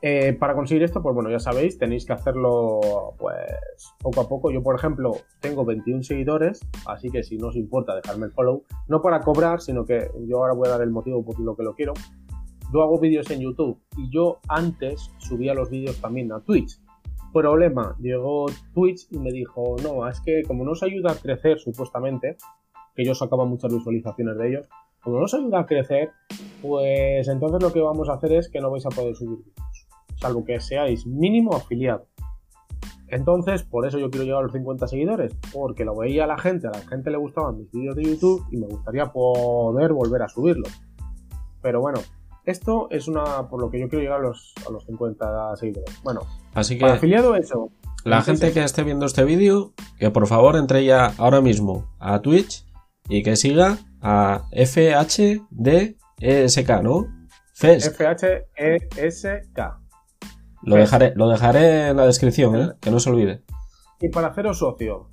eh, 0.01 0.33
para 0.33 0.53
conseguir 0.53 0.83
esto, 0.83 1.01
pues 1.01 1.15
bueno, 1.15 1.31
ya 1.31 1.39
sabéis, 1.39 1.79
tenéis 1.79 2.05
que 2.05 2.13
hacerlo 2.13 3.15
pues 3.17 3.95
poco 3.99 4.21
a 4.21 4.27
poco. 4.27 4.51
Yo, 4.51 4.61
por 4.61 4.75
ejemplo, 4.75 5.17
tengo 5.41 5.65
21 5.65 6.03
seguidores, 6.03 6.59
así 6.85 7.09
que 7.09 7.23
si 7.23 7.37
no 7.37 7.47
os 7.47 7.55
importa 7.55 7.95
dejarme 7.95 8.27
el 8.27 8.31
follow, 8.31 8.63
no 8.87 9.01
para 9.01 9.21
cobrar, 9.21 9.59
sino 9.59 9.85
que 9.85 10.09
yo 10.27 10.37
ahora 10.37 10.53
voy 10.53 10.67
a 10.67 10.71
dar 10.71 10.81
el 10.81 10.91
motivo 10.91 11.25
por 11.25 11.39
lo 11.39 11.55
que 11.55 11.63
lo 11.63 11.73
quiero. 11.73 11.93
Yo 12.71 12.81
hago 12.81 12.99
vídeos 12.99 13.31
en 13.31 13.39
YouTube 13.39 13.79
y 13.97 14.09
yo 14.11 14.39
antes 14.49 15.11
subía 15.17 15.53
los 15.53 15.69
vídeos 15.69 15.99
también 15.99 16.31
a 16.31 16.41
Twitch. 16.41 16.79
Problema, 17.33 17.95
llegó 17.99 18.45
Twitch 18.73 19.07
y 19.11 19.19
me 19.19 19.31
dijo, 19.31 19.75
no, 19.81 20.07
es 20.07 20.21
que 20.21 20.43
como 20.43 20.63
no 20.63 20.71
os 20.71 20.83
ayuda 20.83 21.11
a 21.11 21.15
crecer 21.15 21.59
supuestamente, 21.59 22.37
que 22.95 23.03
yo 23.03 23.15
sacaba 23.15 23.45
muchas 23.45 23.73
visualizaciones 23.73 24.37
de 24.37 24.47
ellos, 24.49 24.69
como 25.01 25.17
no 25.17 25.25
os 25.25 25.33
ayuda 25.33 25.59
a 25.59 25.65
crecer, 25.65 26.11
pues 26.61 27.27
entonces 27.27 27.61
lo 27.61 27.71
que 27.71 27.79
vamos 27.79 28.09
a 28.09 28.13
hacer 28.13 28.33
es 28.33 28.49
que 28.49 28.59
no 28.59 28.71
vais 28.71 28.85
a 28.85 28.89
poder 28.89 29.15
subir 29.15 29.37
vídeos 29.37 29.76
salvo 30.19 30.43
que 30.45 30.59
seáis 30.59 31.05
mínimo 31.05 31.55
afiliado. 31.55 32.07
Entonces, 33.09 33.63
por 33.63 33.87
eso 33.87 33.97
yo 33.97 34.09
quiero 34.09 34.25
llegar 34.25 34.39
a 34.39 34.43
los 34.43 34.51
50 34.51 34.87
seguidores, 34.87 35.33
porque 35.53 35.85
lo 35.85 35.95
veía 35.95 36.25
a 36.25 36.27
la 36.27 36.37
gente, 36.37 36.67
a 36.67 36.71
la 36.71 36.81
gente 36.81 37.09
le 37.09 37.17
gustaban 37.17 37.57
mis 37.57 37.71
vídeos 37.71 37.95
de 37.95 38.03
YouTube 38.03 38.45
y 38.51 38.57
me 38.57 38.67
gustaría 38.67 39.05
poder 39.05 39.93
volver 39.93 40.23
a 40.23 40.27
subirlo. 40.27 40.67
Pero 41.61 41.79
bueno, 41.79 41.99
esto 42.45 42.89
es 42.91 43.07
una 43.07 43.47
por 43.47 43.61
lo 43.61 43.69
que 43.69 43.79
yo 43.79 43.87
quiero 43.87 44.03
llegar 44.03 44.19
a 44.19 44.23
los, 44.23 44.53
a 44.67 44.71
los 44.71 44.85
50 44.85 45.55
seguidores. 45.55 46.03
Bueno, 46.03 46.21
así 46.53 46.77
que 46.77 46.85
afiliado 46.85 47.35
eso. 47.35 47.71
La 48.03 48.21
gente 48.21 48.51
que 48.53 48.63
esté 48.63 48.83
viendo 48.83 49.05
este 49.05 49.23
vídeo, 49.25 49.73
que 49.99 50.11
por 50.11 50.27
favor 50.27 50.55
entre 50.55 50.85
ya 50.85 51.13
ahora 51.17 51.41
mismo 51.41 51.93
a 51.99 52.21
Twitch 52.21 52.65
y 53.09 53.23
que 53.23 53.35
siga 53.35 53.77
a 54.01 54.43
FHDESK, 54.51 55.89
¿no? 56.83 57.07
FESK. 57.53 57.95
FHESK. 57.97 59.86
Lo 60.67 60.75
dejaré, 60.75 61.13
lo 61.15 61.29
dejaré 61.29 61.87
en 61.87 61.97
la 61.97 62.05
descripción, 62.05 62.55
¿eh? 62.57 62.73
que 62.81 62.91
no 62.91 62.99
se 62.99 63.09
olvide. 63.09 63.41
Y 64.01 64.09
para 64.09 64.27
haceros 64.27 64.59
socio, 64.59 65.07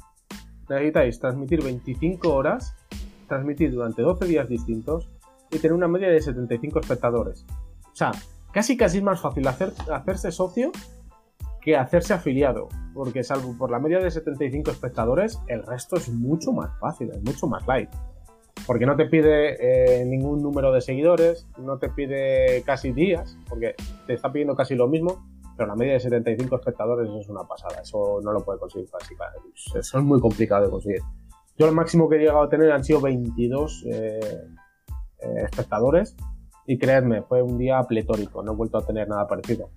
necesitáis 0.68 1.20
transmitir 1.20 1.62
25 1.62 2.34
horas, 2.34 2.74
transmitir 3.28 3.72
durante 3.72 4.02
12 4.02 4.24
días 4.26 4.48
distintos 4.48 5.08
y 5.52 5.58
tener 5.58 5.74
una 5.74 5.86
media 5.86 6.08
de 6.08 6.20
75 6.20 6.80
espectadores. 6.80 7.46
O 7.84 7.94
sea, 7.94 8.10
casi 8.52 8.76
casi 8.76 8.98
es 8.98 9.04
más 9.04 9.20
fácil 9.20 9.46
hacer, 9.46 9.72
hacerse 9.92 10.32
socio 10.32 10.72
que 11.60 11.76
hacerse 11.76 12.14
afiliado, 12.14 12.68
porque 12.92 13.22
salvo 13.22 13.56
por 13.56 13.70
la 13.70 13.78
media 13.78 14.00
de 14.00 14.10
75 14.10 14.72
espectadores, 14.72 15.38
el 15.46 15.62
resto 15.62 15.94
es 15.94 16.08
mucho 16.08 16.50
más 16.50 16.76
fácil, 16.80 17.10
es 17.10 17.22
mucho 17.22 17.46
más 17.46 17.64
light. 17.68 17.90
Porque 18.66 18.86
no 18.86 18.96
te 18.96 19.06
pide 19.06 20.00
eh, 20.00 20.04
ningún 20.04 20.42
número 20.42 20.72
de 20.72 20.80
seguidores, 20.80 21.46
no 21.58 21.78
te 21.78 21.90
pide 21.90 22.62
casi 22.66 22.92
días, 22.92 23.38
porque 23.48 23.76
te 24.08 24.14
está 24.14 24.32
pidiendo 24.32 24.56
casi 24.56 24.74
lo 24.74 24.88
mismo, 24.88 25.24
pero 25.56 25.68
la 25.68 25.76
media 25.76 25.94
de 25.94 26.00
75 26.00 26.56
espectadores 26.56 27.08
es 27.10 27.28
una 27.28 27.44
pasada. 27.44 27.80
Eso 27.80 28.20
no 28.22 28.32
lo 28.32 28.44
puede 28.44 28.58
conseguir 28.58 28.88
casi. 28.90 29.14
Eso 29.78 29.98
es 29.98 30.04
muy 30.04 30.20
complicado 30.20 30.64
de 30.64 30.70
conseguir. 30.70 31.00
Yo 31.56 31.66
lo 31.66 31.72
máximo 31.72 32.08
que 32.08 32.16
he 32.16 32.18
llegado 32.18 32.42
a 32.42 32.48
tener 32.48 32.72
han 32.72 32.82
sido 32.82 33.00
22 33.00 33.84
eh, 33.86 34.20
eh, 35.20 35.26
espectadores 35.44 36.16
y 36.66 36.78
creedme, 36.78 37.22
fue 37.22 37.42
un 37.42 37.58
día 37.58 37.82
pletórico, 37.82 38.42
no 38.42 38.52
he 38.52 38.56
vuelto 38.56 38.78
a 38.78 38.86
tener 38.86 39.08
nada 39.08 39.26
parecido. 39.28 39.70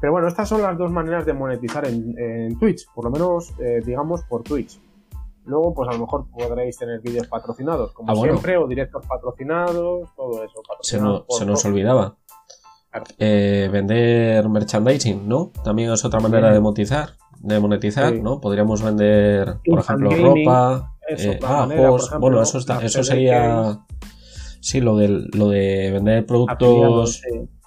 Pero 0.00 0.12
bueno, 0.12 0.28
estas 0.28 0.48
son 0.48 0.62
las 0.62 0.76
dos 0.76 0.90
maneras 0.90 1.24
de 1.24 1.32
monetizar 1.32 1.86
en, 1.86 2.58
Twitch, 2.58 2.86
por 2.94 3.04
lo 3.04 3.10
menos 3.10 3.54
eh, 3.58 3.80
digamos 3.84 4.22
por 4.24 4.42
Twitch. 4.42 4.80
Luego, 5.46 5.74
pues 5.74 5.88
a 5.90 5.92
lo 5.92 6.00
mejor 6.00 6.26
podréis 6.30 6.78
tener 6.78 7.00
vídeos 7.00 7.26
patrocinados, 7.26 7.92
como 7.92 8.12
ah, 8.12 8.16
siempre, 8.16 8.56
o 8.56 8.66
directos 8.66 9.04
patrocinados, 9.06 10.08
todo 10.16 10.42
eso. 10.42 10.62
se, 10.80 10.98
se 11.38 11.46
nos 11.46 11.64
olvidaba. 11.64 12.16
Eh, 13.18 13.68
vender 13.72 14.48
merchandising, 14.48 15.28
¿no? 15.28 15.50
También 15.64 15.90
es 15.90 16.04
otra 16.04 16.20
manera 16.20 16.52
de 16.52 16.60
monetizar, 16.60 17.10
de 17.40 17.58
monetizar, 17.58 18.14
¿no? 18.14 18.40
Podríamos 18.40 18.82
vender, 18.82 19.56
por 19.64 19.80
ejemplo, 19.80 20.10
ropa, 20.10 20.94
eh, 21.08 21.38
ah, 21.42 21.68
bueno, 22.18 22.42
eso, 22.42 22.58
eso 22.58 23.04
sería, 23.04 23.78
sí, 24.60 24.80
lo 24.80 24.96
de, 24.96 25.26
lo 25.32 25.48
de 25.48 25.90
vender 25.92 26.24
productos, 26.24 27.20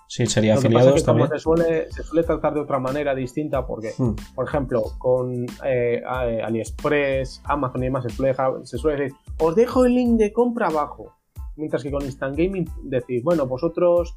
sí. 0.07 0.25
sería 0.25 0.55
afiliados 0.55 1.03
también. 1.03 1.29
Se 1.29 1.39
suele, 1.39 1.91
se 1.91 2.03
suele 2.03 2.23
tratar 2.23 2.53
de 2.53 2.61
otra 2.61 2.79
manera 2.79 3.13
distinta 3.13 3.67
porque, 3.67 3.91
hmm. 3.97 4.15
por 4.33 4.47
ejemplo, 4.47 4.83
con 4.97 5.45
eh, 5.63 6.01
AliExpress, 6.05 7.41
Amazon 7.43 7.83
y 7.83 7.87
demás 7.87 8.03
se 8.03 8.09
suele, 8.09 8.35
se 8.63 8.77
suele 8.77 9.03
decir, 9.03 9.17
os 9.39 9.55
dejo 9.55 9.85
el 9.85 9.93
link 9.93 10.17
de 10.17 10.33
compra 10.33 10.67
abajo. 10.67 11.13
Mientras 11.55 11.81
que 11.81 11.91
con 11.91 12.03
Instant 12.03 12.37
Gaming 12.37 12.69
decís, 12.83 13.23
bueno, 13.23 13.47
vosotros 13.47 14.15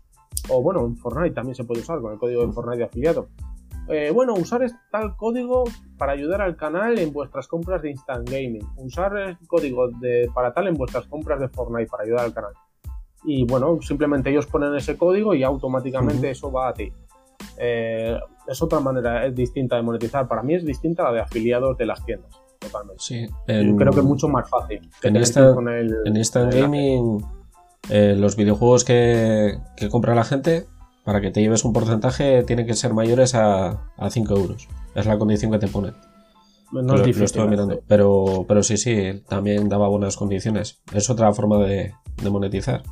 o 0.48 0.62
bueno, 0.62 0.84
en 0.84 0.96
Fortnite 0.96 1.34
también 1.34 1.54
se 1.54 1.64
puede 1.64 1.80
usar 1.80 2.00
con 2.00 2.12
el 2.12 2.18
código 2.18 2.46
de 2.46 2.52
Fortnite 2.52 2.78
de 2.78 2.84
afiliado. 2.84 3.28
Eh, 3.88 4.10
bueno, 4.14 4.34
usar 4.34 4.64
tal 4.92 5.16
código 5.16 5.64
para 5.98 6.12
ayudar 6.12 6.42
al 6.42 6.56
canal 6.56 6.98
en 6.98 7.12
vuestras 7.12 7.48
compras 7.48 7.82
de 7.82 7.90
Instant 7.90 8.28
Gaming. 8.28 8.64
Usar 8.76 9.16
el 9.16 9.38
código 9.48 9.88
de, 9.88 10.30
para 10.32 10.52
tal 10.52 10.68
en 10.68 10.74
vuestras 10.74 11.06
compras 11.06 11.40
de 11.40 11.48
Fortnite 11.48 11.90
para 11.90 12.04
ayudar 12.04 12.24
al 12.26 12.32
canal. 12.32 12.52
Y 13.24 13.44
bueno, 13.44 13.80
simplemente 13.82 14.30
ellos 14.30 14.46
ponen 14.46 14.74
ese 14.74 14.96
código 14.96 15.34
y 15.34 15.42
automáticamente 15.42 16.30
eso 16.30 16.52
va 16.52 16.68
a 16.68 16.74
ti. 16.74 16.92
Eh, 17.58 18.16
es 18.46 18.62
otra 18.62 18.80
manera, 18.80 19.26
es 19.26 19.34
distinta 19.34 19.76
de 19.76 19.82
monetizar. 19.82 20.28
Para 20.28 20.42
mí 20.42 20.54
es 20.54 20.64
distinta 20.64 21.02
a 21.02 21.06
la 21.06 21.12
de 21.12 21.20
afiliados 21.22 21.76
de 21.76 21.86
las 21.86 22.04
tiendas. 22.04 22.40
Totalmente. 22.60 23.02
Sí, 23.02 23.26
creo 23.46 23.92
que 23.92 24.00
es 24.00 24.04
mucho 24.04 24.28
más 24.28 24.48
fácil. 24.48 24.88
en, 25.02 25.16
esta, 25.16 25.50
en 26.04 26.16
Instant 26.16 26.54
Gaming 26.54 27.24
eh, 27.88 28.14
los 28.16 28.36
videojuegos 28.36 28.84
que, 28.84 29.58
compra 29.90 30.14
la 30.14 30.24
gente, 30.24 30.66
para 31.04 31.20
que 31.20 31.30
te 31.30 31.40
lleves 31.40 31.64
un 31.64 31.72
porcentaje, 31.72 32.42
tienen 32.44 32.66
que 32.66 32.74
ser 32.74 32.94
mayores 32.94 33.34
a, 33.34 33.88
5 34.08 34.34
euros. 34.36 34.68
Es 34.94 35.06
la 35.06 35.18
condición 35.18 35.50
que 35.50 35.58
te 35.58 35.68
ponen. 35.68 35.94
No 36.72 36.94
es 36.94 37.04
difícil. 37.04 37.48
mirando. 37.48 37.80
Pero, 37.88 38.44
pero 38.46 38.62
sí, 38.62 38.76
sí, 38.76 39.22
también 39.28 39.68
daba 39.68 39.88
buenas 39.88 40.16
condiciones. 40.16 40.80
Es 40.92 41.10
otra 41.10 41.32
forma 41.32 41.58
de, 41.58 41.92
monetizar. 42.30 42.82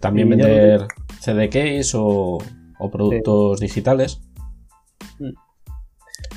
También 0.00 0.28
vender 0.28 0.86
CD 1.20 1.48
case 1.48 1.92
o, 1.94 2.38
productos 2.90 3.60
digitales. 3.60 4.20
Mm. 5.18 5.32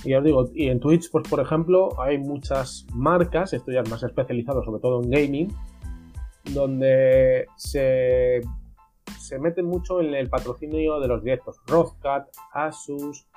Y 0.06 0.14
os 0.14 0.24
digo, 0.24 0.50
y 0.54 0.68
en 0.68 0.80
Twitch, 0.80 1.10
pues 1.12 1.28
por 1.30 1.40
ejemplo, 1.40 2.00
hay 2.02 2.18
muchas 2.18 2.86
marcas, 2.94 3.54
esto 3.54 3.72
ya 3.72 3.82
es 3.82 3.90
más 3.90 4.04
especializado, 4.04 4.64
sobre 4.64 4.82
todo 4.82 5.02
en 5.02 5.10
gaming, 5.10 5.54
donde 6.52 7.48
se, 7.56 8.42
se 9.20 9.40
mete 9.40 9.64
mucho 9.64 10.02
en 10.02 10.14
el 10.14 10.30
patrocinio 10.30 11.00
de 11.00 11.08
los 11.08 11.24
directos. 11.24 11.62
Rozcat, 11.68 12.28
Asus, 12.54 13.28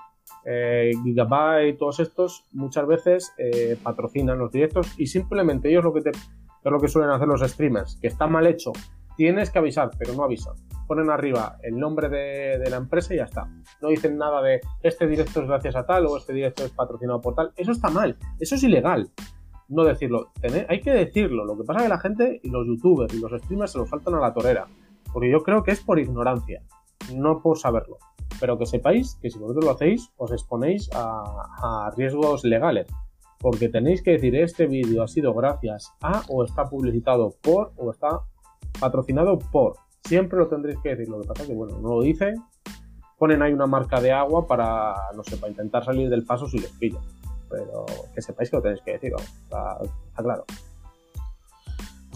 eh, 0.44 0.92
Gigabyte, 1.04 1.78
todos 1.78 2.00
estos 2.00 2.44
muchas 2.52 2.86
veces 2.86 3.32
eh, 3.38 3.76
patrocinan 3.82 4.38
los 4.38 4.50
directos 4.50 4.92
y 4.98 5.06
simplemente 5.06 5.68
ellos 5.68 5.84
lo 5.84 5.92
que 5.92 6.02
te, 6.02 6.10
es 6.10 6.72
lo 6.72 6.80
que 6.80 6.88
suelen 6.88 7.10
hacer 7.10 7.28
los 7.28 7.40
streamers, 7.40 7.98
que 8.00 8.08
está 8.08 8.26
mal 8.26 8.46
hecho. 8.46 8.72
Tienes 9.16 9.50
que 9.50 9.58
avisar, 9.58 9.90
pero 9.98 10.12
no 10.12 10.24
avisan. 10.24 10.54
Ponen 10.86 11.10
arriba 11.10 11.56
el 11.62 11.78
nombre 11.78 12.08
de, 12.08 12.58
de 12.58 12.70
la 12.70 12.76
empresa 12.76 13.14
y 13.14 13.16
ya 13.16 13.24
está. 13.24 13.48
No 13.80 13.88
dicen 13.88 14.18
nada 14.18 14.42
de 14.42 14.60
este 14.82 15.06
directo 15.06 15.40
es 15.40 15.48
gracias 15.48 15.74
a 15.74 15.86
tal 15.86 16.06
o 16.06 16.18
este 16.18 16.34
directo 16.34 16.64
es 16.64 16.70
patrocinado 16.72 17.20
por 17.20 17.34
tal. 17.34 17.52
Eso 17.56 17.72
está 17.72 17.88
mal. 17.88 18.18
Eso 18.38 18.56
es 18.56 18.62
ilegal 18.62 19.10
no 19.68 19.84
decirlo. 19.84 20.30
hay 20.68 20.80
que 20.80 20.90
decirlo. 20.90 21.44
Lo 21.44 21.56
que 21.56 21.64
pasa 21.64 21.80
es 21.80 21.84
que 21.84 21.88
la 21.88 22.00
gente 22.00 22.40
y 22.42 22.50
los 22.50 22.66
youtubers 22.66 23.12
y 23.14 23.18
los 23.18 23.32
streamers 23.42 23.72
se 23.72 23.78
lo 23.78 23.86
faltan 23.86 24.14
a 24.14 24.20
la 24.20 24.32
torera. 24.32 24.66
Porque 25.12 25.30
yo 25.30 25.42
creo 25.42 25.62
que 25.62 25.70
es 25.70 25.80
por 25.80 25.98
ignorancia, 25.98 26.62
no 27.14 27.40
por 27.40 27.58
saberlo. 27.58 27.98
Pero 28.40 28.58
que 28.58 28.66
sepáis 28.66 29.16
que 29.16 29.30
si 29.30 29.38
vosotros 29.38 29.64
lo 29.64 29.70
hacéis, 29.70 30.10
os 30.16 30.30
exponéis 30.32 30.90
a, 30.92 31.90
riesgos 31.96 32.44
legales. 32.44 32.86
Porque 33.38 33.68
tenéis 33.68 34.02
que 34.02 34.12
decir, 34.12 34.34
este 34.36 34.66
vídeo 34.66 35.02
ha 35.02 35.08
sido 35.08 35.34
gracias 35.34 35.92
a, 36.00 36.22
o 36.28 36.44
está 36.44 36.64
publicitado 36.64 37.34
por, 37.42 37.72
o 37.76 37.90
está 37.90 38.20
patrocinado 38.80 39.38
por. 39.38 39.76
Siempre 40.04 40.38
lo 40.38 40.48
tendréis 40.48 40.78
que 40.80 40.90
decir. 40.90 41.08
Lo 41.08 41.20
que 41.20 41.28
pasa 41.28 41.42
es 41.42 41.48
que, 41.48 41.54
bueno, 41.54 41.78
no 41.80 41.96
lo 41.96 42.02
dicen. 42.02 42.34
Ponen 43.18 43.42
ahí 43.42 43.52
una 43.52 43.66
marca 43.66 44.00
de 44.00 44.12
agua 44.12 44.46
para, 44.46 44.94
no 45.14 45.24
sé, 45.24 45.36
para 45.38 45.50
intentar 45.50 45.84
salir 45.84 46.10
del 46.10 46.24
paso 46.24 46.46
si 46.46 46.58
les 46.58 46.70
pillan 46.72 47.02
pero 47.48 47.86
que 48.14 48.22
sepáis 48.22 48.50
que 48.50 48.56
lo 48.56 48.62
tenéis 48.62 48.82
que 48.84 48.92
decir, 48.92 49.12
está, 49.42 49.78
claro. 50.14 50.44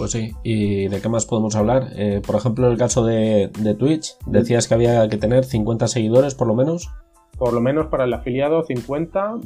Pues 0.00 0.12
sí, 0.12 0.32
¿y 0.42 0.88
de 0.88 1.00
qué 1.02 1.08
más 1.08 1.26
podemos 1.26 1.56
hablar? 1.56 1.88
Eh, 1.94 2.22
por 2.26 2.36
ejemplo, 2.36 2.66
en 2.66 2.72
el 2.72 2.78
caso 2.78 3.04
de, 3.04 3.50
Twitch, 3.78 4.16
decías 4.24 4.66
que 4.66 4.74
había 4.74 5.08
que 5.08 5.18
tener 5.18 5.44
50 5.44 5.88
seguidores 5.88 6.34
por 6.34 6.46
lo 6.46 6.54
menos 6.54 6.88
por 7.36 7.54
lo 7.54 7.60
menos 7.62 7.86
para 7.86 8.04
el 8.04 8.12
afiliado 8.12 8.62
50, 8.64 9.38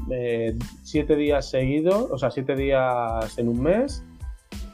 7 0.82 1.12
eh, 1.12 1.16
días 1.16 1.48
seguidos, 1.48 2.10
o 2.10 2.18
sea, 2.18 2.32
7 2.32 2.56
días 2.56 3.38
en 3.38 3.48
un 3.48 3.62
mes, 3.62 4.04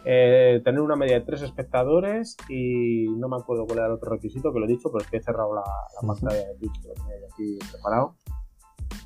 eh, 0.06 0.62
tener 0.64 0.80
una 0.80 0.96
media 0.96 1.20
de 1.20 1.26
3 1.26 1.42
espectadores 1.42 2.36
y 2.48 3.06
no 3.18 3.28
me 3.28 3.36
acuerdo 3.36 3.66
cuál 3.66 3.78
era 3.78 3.86
el 3.88 3.92
otro 3.92 4.10
requisito 4.10 4.52
que 4.52 4.58
lo 4.58 4.64
he 4.64 4.68
dicho, 4.68 4.90
pero 4.90 5.04
es 5.04 5.10
que 5.10 5.18
he 5.18 5.22
cerrado 5.22 5.54
la, 5.54 5.62
pantalla 6.06 6.46
de 6.46 6.54
Twitch, 6.54 6.82
lo 6.84 6.94
tenía 6.94 7.26
aquí 7.30 7.58
preparado. 7.70 8.16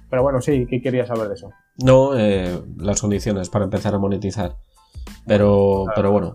Pero 0.09 0.23
bueno, 0.23 0.41
sí, 0.41 0.65
¿qué 0.67 0.81
quería 0.81 1.07
saber 1.07 1.27
de 1.29 1.35
eso? 1.35 1.51
No, 1.83 2.17
eh, 2.17 2.63
las 2.77 3.01
condiciones 3.01 3.51
para 3.51 3.65
empezar 3.65 3.95
a 3.95 3.99
monetizar. 3.99 4.57
Pero, 5.27 5.85
pero 5.95 6.11
bueno, 6.11 6.35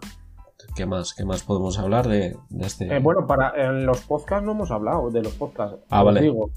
¿qué 0.75 0.85
más, 0.85 1.13
¿qué 1.13 1.25
más 1.25 1.43
podemos 1.43 1.77
hablar 1.77 2.07
de, 2.07 2.35
este? 2.59 2.99
bueno, 2.99 3.27
para 3.27 3.51
en 3.55 3.85
los 3.85 4.01
podcasts 4.01 4.45
no 4.45 4.53
hemos 4.53 4.71
hablado 4.71 5.09
de 5.11 5.21
los 5.21 5.33
podcasts. 5.33 5.77
Ah, 5.89 6.03
vale. 6.03 6.21
Digo, 6.21 6.51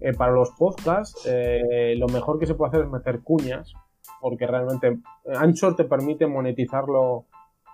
eh, 0.00 0.12
para 0.14 0.32
los 0.32 0.50
podcasts, 0.50 1.26
eh, 1.26 1.94
lo 1.96 2.08
mejor 2.08 2.38
que 2.38 2.46
se 2.46 2.54
puede 2.54 2.70
hacer 2.70 2.82
es 2.82 2.90
meter 2.90 3.20
cuñas, 3.22 3.72
porque 4.20 4.46
realmente 4.46 4.88
eh, 4.88 5.32
Anchor 5.36 5.76
te 5.76 5.84
permite 5.84 6.26
monetizarlo 6.26 7.26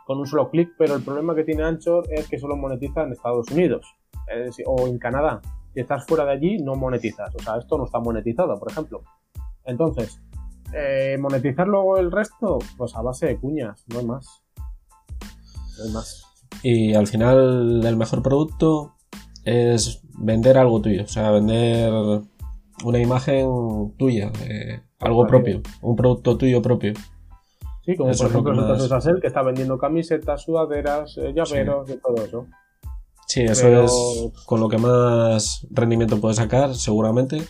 con 0.07 0.19
un 0.19 0.27
solo 0.27 0.51
clic, 0.51 0.71
pero 0.79 0.95
el 0.95 1.03
problema 1.03 1.35
que 1.35 1.45
tiene 1.45 1.65
Anchor 1.65 2.07
es 2.11 2.29
que 2.29 2.39
solo 2.39 2.57
monetiza 2.57 3.03
en 3.03 3.13
Estados 3.13 3.51
Unidos 3.51 3.87
o 4.67 4.87
en 4.87 4.99
Canadá. 4.99 5.41
Si 5.73 5.81
estás 5.81 6.07
fuera 6.07 6.25
de 6.25 6.33
allí, 6.33 6.59
no 6.59 6.75
monetizas. 6.75 7.35
O 7.35 7.39
sea, 7.39 7.57
esto 7.57 7.77
no 7.79 7.85
está 7.85 7.99
monetizado, 7.99 8.59
por 8.59 8.71
ejemplo. 8.71 9.03
Entonces, 9.65 10.21
monetizar 11.19 11.67
luego 11.67 11.99
el 11.99 12.11
resto, 12.11 12.59
pues 12.77 12.95
a 12.95 13.03
base 13.03 13.27
de 13.27 13.39
cuñas, 13.39 13.85
no 13.89 14.01
hay 14.01 14.07
más. 14.07 14.43
No 15.79 15.85
hay 15.85 15.93
más. 15.93 16.25
Y 16.63 16.95
al 16.95 17.07
final, 17.07 17.85
el 17.85 17.97
mejor 17.97 18.23
producto 18.23 18.95
es 19.45 20.03
vender 20.19 20.59
algo 20.59 20.81
tuyo, 20.81 21.05
o 21.05 21.09
sea, 21.09 21.31
vender 21.31 21.93
una 22.85 22.99
imagen 22.99 23.95
tuya, 23.97 24.31
algo 25.01 25.27
propio, 25.27 25.63
un 25.81 25.97
producto 25.97 26.37
tuyo 26.37 26.61
propio. 26.61 26.95
Sí, 27.85 27.97
como 27.97 28.13
por 28.13 28.27
ejemplo 28.27 28.75
de 28.75 28.89
Sassel, 28.89 29.21
que 29.21 29.29
está 29.29 29.43
vendiendo 29.43 29.79
camisetas, 29.79 30.43
sudaderas, 30.43 31.17
eh, 31.17 31.33
llaveros 31.35 31.89
y 31.89 31.97
todo 31.97 32.23
eso. 32.23 32.47
Sí, 33.27 33.43
eso 33.43 33.85
es 33.85 34.33
con 34.45 34.61
lo 34.61 34.69
que 34.69 34.77
más 34.77 35.67
rendimiento 35.71 36.21
puedes 36.21 36.37
sacar, 36.37 36.75
seguramente. 36.75 37.43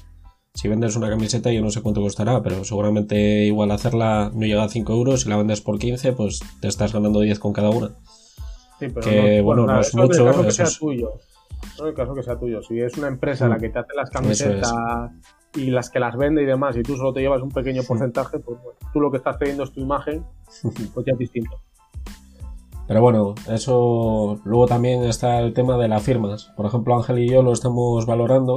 Si 0.58 0.66
vendes 0.66 0.96
una 0.96 1.08
camiseta, 1.08 1.52
yo 1.52 1.62
no 1.62 1.70
sé 1.70 1.82
cuánto 1.82 2.00
costará, 2.00 2.42
pero 2.42 2.64
seguramente 2.64 3.44
igual 3.44 3.70
hacerla 3.70 4.32
no 4.34 4.44
llega 4.44 4.64
a 4.64 4.68
5 4.68 4.92
euros. 4.92 5.20
Si 5.20 5.28
la 5.28 5.36
vendes 5.36 5.60
por 5.60 5.78
15, 5.78 6.14
pues 6.14 6.40
te 6.60 6.66
estás 6.66 6.92
ganando 6.92 7.20
10 7.20 7.38
con 7.38 7.52
cada 7.52 7.70
una. 7.70 7.90
Sí, 8.80 8.88
pero 8.92 9.00
que 9.02 9.40
bueno, 9.40 9.66
no 9.66 9.78
es 9.78 9.94
mucho. 9.94 10.28
Eso 10.48 10.62
es... 10.64 10.78
tuyo. 10.80 11.12
No 11.78 11.86
el 11.86 11.94
caso 11.94 12.12
que 12.12 12.24
sea 12.24 12.36
tuyo. 12.36 12.60
Si 12.60 12.80
es 12.80 12.98
una 12.98 13.06
empresa 13.06 13.46
la 13.46 13.56
mm. 13.56 13.60
que 13.60 13.68
te 13.68 13.78
hace 13.78 13.94
las 13.94 14.10
camisetas 14.10 14.72
y 15.54 15.70
las 15.70 15.90
que 15.90 16.00
las 16.00 16.16
vende 16.16 16.42
y 16.42 16.46
demás, 16.46 16.76
y 16.76 16.82
tú 16.82 16.96
solo 16.96 17.12
te 17.12 17.20
llevas 17.20 17.40
un 17.40 17.52
pequeño 17.52 17.84
porcentaje, 17.84 18.40
pues 18.40 18.60
bueno, 18.60 18.78
tú 18.92 19.00
lo 19.00 19.12
que 19.12 19.18
estás 19.18 19.38
teniendo 19.38 19.62
es 19.62 19.70
tu 19.70 19.78
imagen, 19.78 20.24
pues 20.92 21.06
ya 21.06 21.12
es 21.12 21.18
distinto. 21.18 21.56
Pero 22.88 23.02
bueno, 23.02 23.34
eso 23.48 24.40
luego 24.44 24.66
también 24.66 25.04
está 25.04 25.40
el 25.40 25.52
tema 25.52 25.76
de 25.76 25.88
las 25.88 26.02
firmas. 26.02 26.50
Por 26.56 26.64
ejemplo, 26.64 26.96
Ángel 26.96 27.18
y 27.18 27.28
yo 27.28 27.42
lo 27.42 27.52
estamos 27.52 28.06
valorando, 28.06 28.56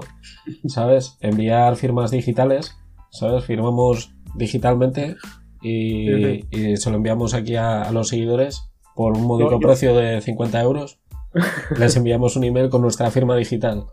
¿sabes? 0.68 1.18
Enviar 1.22 1.76
firmas 1.76 2.12
digitales, 2.12 2.78
¿sabes? 3.10 3.44
Firmamos 3.44 4.16
digitalmente 4.36 5.18
y, 5.62 6.42
se 6.78 6.90
lo 6.90 6.96
enviamos 6.96 7.34
aquí 7.34 7.58
a, 7.58 7.92
los 7.92 8.08
seguidores 8.08 8.72
por 8.96 9.18
un 9.18 9.26
módico 9.26 9.60
precio 9.60 9.96
de 9.96 10.22
50 10.22 10.62
euros 10.62 11.00
les 11.78 11.96
enviamos 11.96 12.36
un 12.36 12.46
email 12.46 12.70
con 12.70 12.82
nuestra 12.82 13.12
firma 13.12 13.36
digital. 13.36 13.86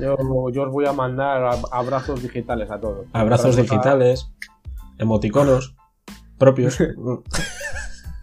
Yo, 0.00 0.14
os 0.14 0.72
voy 0.72 0.86
a 0.86 0.92
mandar 0.92 1.58
abrazos 1.72 2.22
digitales 2.22 2.70
a 2.70 2.80
todos. 2.80 3.06
Abrazos 3.12 3.56
digitales, 3.56 4.30
emoticonos 4.98 5.76
propios. 6.38 6.78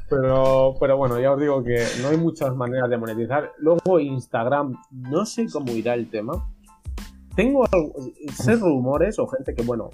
Pero, 0.09 0.75
pero 0.79 0.97
bueno, 0.97 1.19
ya 1.19 1.33
os 1.33 1.39
digo 1.39 1.63
que 1.63 1.83
no 2.01 2.09
hay 2.09 2.17
muchas 2.17 2.55
maneras 2.55 2.89
de 2.89 2.97
monetizar. 2.97 3.51
Luego 3.57 3.99
Instagram, 3.99 4.75
no 4.91 5.25
sé 5.25 5.47
cómo 5.51 5.71
irá 5.73 5.93
el 5.93 6.09
tema. 6.09 6.49
Tengo 7.35 7.65
sé 8.33 8.55
rumores 8.55 9.19
o 9.19 9.27
gente 9.27 9.53
que, 9.53 9.63
bueno, 9.63 9.89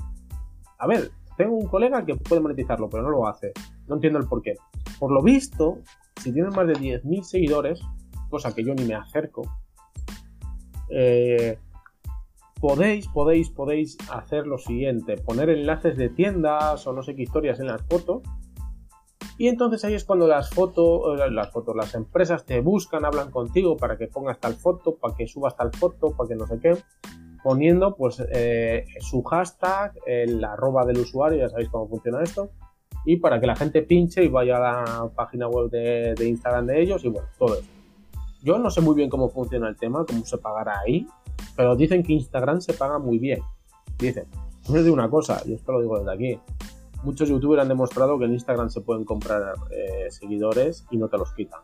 a 0.77 0.87
ver, 0.87 1.11
tengo 1.37 1.55
un 1.55 1.67
colega 1.67 2.05
que 2.05 2.15
puede 2.15 2.41
monetizarlo, 2.41 2.89
pero 2.89 3.03
no 3.03 3.09
lo 3.09 3.27
hace. 3.27 3.53
No 3.87 3.95
entiendo 3.95 4.19
el 4.19 4.27
por 4.27 4.41
qué. 4.41 4.55
Por 4.99 5.11
lo 5.11 5.21
visto, 5.23 5.79
si 6.21 6.31
tienes 6.31 6.55
más 6.55 6.67
de 6.67 6.73
10.000 6.73 7.23
seguidores, 7.23 7.81
cosa 8.29 8.53
que 8.53 8.63
yo 8.63 8.73
ni 8.73 8.85
me 8.85 8.95
acerco, 8.95 9.41
eh, 10.89 11.57
podéis, 12.61 13.07
podéis, 13.07 13.49
podéis 13.49 13.97
hacer 14.09 14.47
lo 14.47 14.57
siguiente, 14.57 15.17
poner 15.17 15.49
enlaces 15.49 15.97
de 15.97 16.09
tiendas 16.09 16.85
o 16.87 16.93
no 16.93 17.03
sé 17.03 17.15
qué 17.15 17.23
historias 17.23 17.59
en 17.59 17.67
las 17.67 17.81
fotos. 17.81 18.21
Y 19.37 19.47
entonces 19.47 19.83
ahí 19.83 19.95
es 19.95 20.03
cuando 20.03 20.27
las 20.27 20.51
fotos, 20.51 21.19
eh, 21.19 21.31
las 21.31 21.51
fotos, 21.51 21.75
las 21.75 21.95
empresas 21.95 22.45
te 22.45 22.61
buscan, 22.61 23.03
hablan 23.05 23.31
contigo 23.31 23.77
para 23.77 23.97
que 23.97 24.07
pongas 24.07 24.39
tal 24.39 24.53
foto, 24.53 24.95
para 24.95 25.15
que 25.15 25.27
subas 25.27 25.55
tal 25.55 25.71
foto, 25.73 26.11
para 26.15 26.29
que 26.29 26.35
no 26.35 26.45
sé 26.45 26.59
qué, 26.59 26.77
poniendo 27.43 27.95
pues 27.95 28.23
eh, 28.31 28.85
su 28.99 29.23
hashtag, 29.23 29.93
el 30.05 30.43
arroba 30.43 30.85
del 30.85 30.99
usuario, 30.99 31.39
ya 31.39 31.49
sabéis 31.49 31.69
cómo 31.69 31.87
funciona 31.87 32.21
esto, 32.21 32.51
y 33.05 33.17
para 33.17 33.39
que 33.39 33.47
la 33.47 33.55
gente 33.55 33.81
pinche 33.81 34.23
y 34.23 34.27
vaya 34.27 34.57
a 34.57 34.59
la 34.59 35.09
página 35.15 35.47
web 35.47 35.69
de, 35.69 36.13
de 36.15 36.27
Instagram 36.27 36.67
de 36.67 36.81
ellos 36.81 37.03
y 37.03 37.09
bueno, 37.09 37.27
todo 37.37 37.55
eso. 37.55 37.67
Yo 38.43 38.59
no 38.59 38.69
sé 38.69 38.81
muy 38.81 38.95
bien 38.95 39.09
cómo 39.09 39.29
funciona 39.29 39.67
el 39.67 39.77
tema, 39.77 40.05
cómo 40.05 40.25
se 40.25 40.37
pagará 40.37 40.79
ahí, 40.79 41.07
pero 41.55 41.75
dicen 41.75 42.03
que 42.03 42.13
Instagram 42.13 42.61
se 42.61 42.73
paga 42.73 42.99
muy 42.99 43.17
bien. 43.17 43.41
Dicen, 43.97 44.25
no 44.67 44.75
les 44.75 44.83
digo 44.83 44.93
una 44.93 45.09
cosa, 45.09 45.41
y 45.45 45.53
esto 45.53 45.71
lo 45.71 45.81
digo 45.81 45.99
desde 45.99 46.13
aquí. 46.13 46.39
Muchos 47.03 47.29
youtubers 47.29 47.61
han 47.61 47.67
demostrado 47.67 48.17
que 48.17 48.25
en 48.25 48.33
Instagram 48.33 48.69
se 48.69 48.81
pueden 48.81 49.03
comprar 49.03 49.41
eh, 49.71 50.09
seguidores 50.09 50.85
y 50.91 50.97
no 50.97 51.09
te 51.09 51.17
los 51.17 51.33
quitan. 51.33 51.59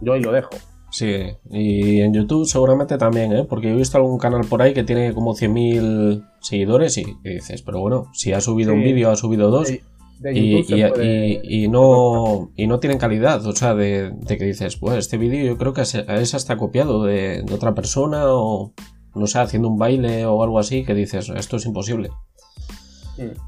Yo 0.00 0.12
ahí 0.14 0.20
lo 0.20 0.32
dejo. 0.32 0.50
Sí, 0.90 1.24
y 1.50 2.00
en 2.00 2.12
YouTube 2.12 2.46
seguramente 2.46 2.98
también, 2.98 3.32
¿eh? 3.32 3.46
porque 3.48 3.70
he 3.70 3.74
visto 3.74 3.96
algún 3.96 4.18
canal 4.18 4.44
por 4.44 4.60
ahí 4.60 4.74
que 4.74 4.84
tiene 4.84 5.14
como 5.14 5.34
100.000 5.34 6.28
seguidores 6.40 6.98
y, 6.98 7.04
dices, 7.24 7.62
pero 7.62 7.80
bueno, 7.80 8.10
si 8.12 8.34
ha 8.34 8.42
subido 8.42 8.74
un 8.74 8.82
vídeo, 8.82 9.10
ha 9.10 9.16
subido 9.16 9.50
dos 9.50 9.70
y, 9.70 11.68
no, 11.68 12.52
y 12.56 12.66
no 12.66 12.78
tienen 12.78 12.98
calidad, 12.98 13.44
o 13.46 13.52
sea, 13.52 13.74
de, 13.74 14.12
que 14.26 14.44
dices, 14.44 14.76
pues 14.76 14.98
este 14.98 15.16
vídeo 15.16 15.44
yo 15.44 15.56
creo 15.56 15.72
que 15.72 15.80
es, 15.80 16.34
hasta 16.34 16.58
copiado 16.58 17.04
de, 17.04 17.42
otra 17.52 17.74
persona 17.74 18.24
o, 18.26 18.74
no 19.14 19.26
sé, 19.26 19.38
haciendo 19.38 19.68
un 19.68 19.78
baile 19.78 20.26
o 20.26 20.42
algo 20.42 20.58
así, 20.58 20.84
que 20.84 20.94
dices, 20.94 21.30
esto 21.30 21.56
es 21.56 21.64
imposible. 21.64 22.10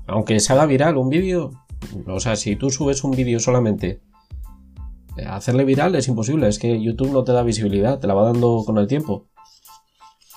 Aunque 0.07 0.41
se 0.41 0.53
haga 0.53 0.67
viral 0.67 0.97
un 0.97 1.09
vídeo, 1.09 1.53
o 2.07 2.21
sea, 2.21 2.37
si 2.37 2.57
tú 2.57 2.71
subes 2.71 3.05
un 3.05 3.13
vídeo 3.13 3.41
solamente, 3.41 4.01
eh, 5.17 5.27
hacerle 5.27 5.65
viral 5.65 5.95
es 5.95 6.09
imposible, 6.09 6.49
es 6.49 6.59
que 6.59 6.81
YouTube 6.81 7.13
no 7.13 7.25
te 7.25 7.33
da 7.33 7.43
visibilidad, 7.43 7.99
te 7.99 8.07
la 8.07 8.15
va 8.15 8.25
dando 8.25 8.63
con 8.65 8.79
el 8.79 8.87
tiempo. 8.87 9.27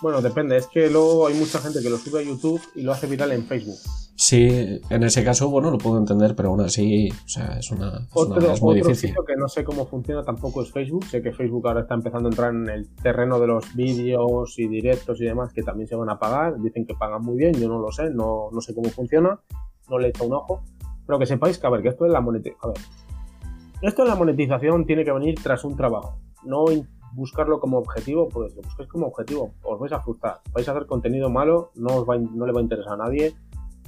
Bueno, 0.01 0.21
depende, 0.21 0.57
es 0.57 0.67
que 0.67 0.89
luego 0.89 1.27
hay 1.27 1.33
mucha 1.33 1.59
gente 1.59 1.81
que 1.81 1.89
lo 1.89 1.97
sube 1.97 2.19
a 2.19 2.23
YouTube 2.23 2.61
y 2.75 2.81
lo 2.81 2.91
hace 2.91 3.07
viral 3.07 3.31
en 3.31 3.45
Facebook. 3.45 3.77
Sí, 4.19 4.81
en 4.89 5.03
ese 5.03 5.23
caso, 5.23 5.47
bueno, 5.47 5.69
lo 5.69 5.77
puedo 5.77 5.99
entender, 5.99 6.35
pero 6.35 6.49
aún 6.49 6.61
así, 6.61 7.07
o 7.11 7.29
sea, 7.29 7.59
es 7.59 7.69
una. 7.69 7.99
Es, 7.99 8.09
otro, 8.15 8.51
muy 8.61 8.73
difícil. 8.73 9.13
que 9.27 9.35
no 9.35 9.47
sé 9.47 9.63
cómo 9.63 9.85
funciona 9.85 10.23
tampoco 10.23 10.63
es 10.63 10.71
Facebook. 10.71 11.05
Sé 11.05 11.21
que 11.21 11.31
Facebook 11.31 11.67
ahora 11.67 11.81
está 11.81 11.93
empezando 11.93 12.27
a 12.27 12.31
entrar 12.31 12.51
en 12.51 12.67
el 12.67 12.89
terreno 12.95 13.39
de 13.39 13.45
los 13.45 13.75
vídeos 13.75 14.57
y 14.57 14.67
directos 14.67 15.21
y 15.21 15.25
demás 15.25 15.53
que 15.53 15.61
también 15.61 15.87
se 15.87 15.95
van 15.95 16.09
a 16.09 16.17
pagar. 16.17 16.59
Dicen 16.59 16.87
que 16.87 16.95
pagan 16.95 17.21
muy 17.21 17.37
bien, 17.37 17.53
yo 17.53 17.67
no 17.67 17.77
lo 17.77 17.91
sé, 17.91 18.09
no, 18.09 18.49
no 18.51 18.59
sé 18.59 18.73
cómo 18.73 18.89
funciona, 18.89 19.39
no 19.87 19.99
le 19.99 20.07
he 20.07 20.09
hecho 20.09 20.25
un 20.25 20.33
ojo. 20.33 20.63
Pero 21.05 21.19
que 21.19 21.27
sepáis 21.27 21.59
que, 21.59 21.67
a 21.67 21.69
ver, 21.69 21.83
que 21.83 21.89
esto 21.89 22.07
es 22.07 22.11
la 22.11 22.19
monetización. 22.19 22.59
A 22.63 22.67
ver, 22.69 22.77
esto 23.83 24.01
en 24.01 24.07
la 24.07 24.15
monetización 24.15 24.87
tiene 24.87 25.05
que 25.05 25.11
venir 25.11 25.35
tras 25.43 25.63
un 25.63 25.75
trabajo. 25.75 26.17
No 26.43 26.65
buscarlo 27.13 27.59
como 27.59 27.77
objetivo, 27.77 28.29
pues 28.29 28.55
lo 28.55 28.63
busquéis 28.63 28.89
como 28.89 29.05
objetivo, 29.05 29.53
os 29.61 29.79
vais 29.79 29.93
a 29.93 30.01
frustrar. 30.01 30.41
Vais 30.53 30.67
a 30.67 30.71
hacer 30.71 30.87
contenido 30.87 31.29
malo, 31.29 31.71
no, 31.75 31.97
os 31.97 32.09
va, 32.09 32.17
no 32.17 32.47
le 32.47 32.51
va 32.51 32.61
a 32.61 32.63
interesar 32.63 32.93
a 32.93 32.97
nadie 32.97 33.35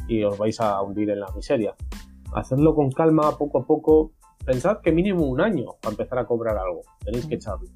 y 0.10 0.24
os 0.24 0.38
vais 0.38 0.60
a 0.60 0.82
hundir 0.82 1.10
en 1.12 1.22
la 1.22 1.32
miseria. 1.36 1.76
Hacedlo 2.34 2.76
con 2.76 2.92
calma, 2.92 3.38
poco 3.38 3.60
a 3.60 3.66
poco. 3.66 4.12
Pensad 4.46 4.80
que 4.82 4.92
mínimo 4.92 5.26
un 5.26 5.40
año 5.40 5.76
para 5.82 5.92
empezar 5.92 6.20
a 6.20 6.26
cobrar 6.26 6.58
algo. 6.58 6.82
Tenéis 7.06 7.28
que 7.28 7.36
echarlo. 7.36 7.70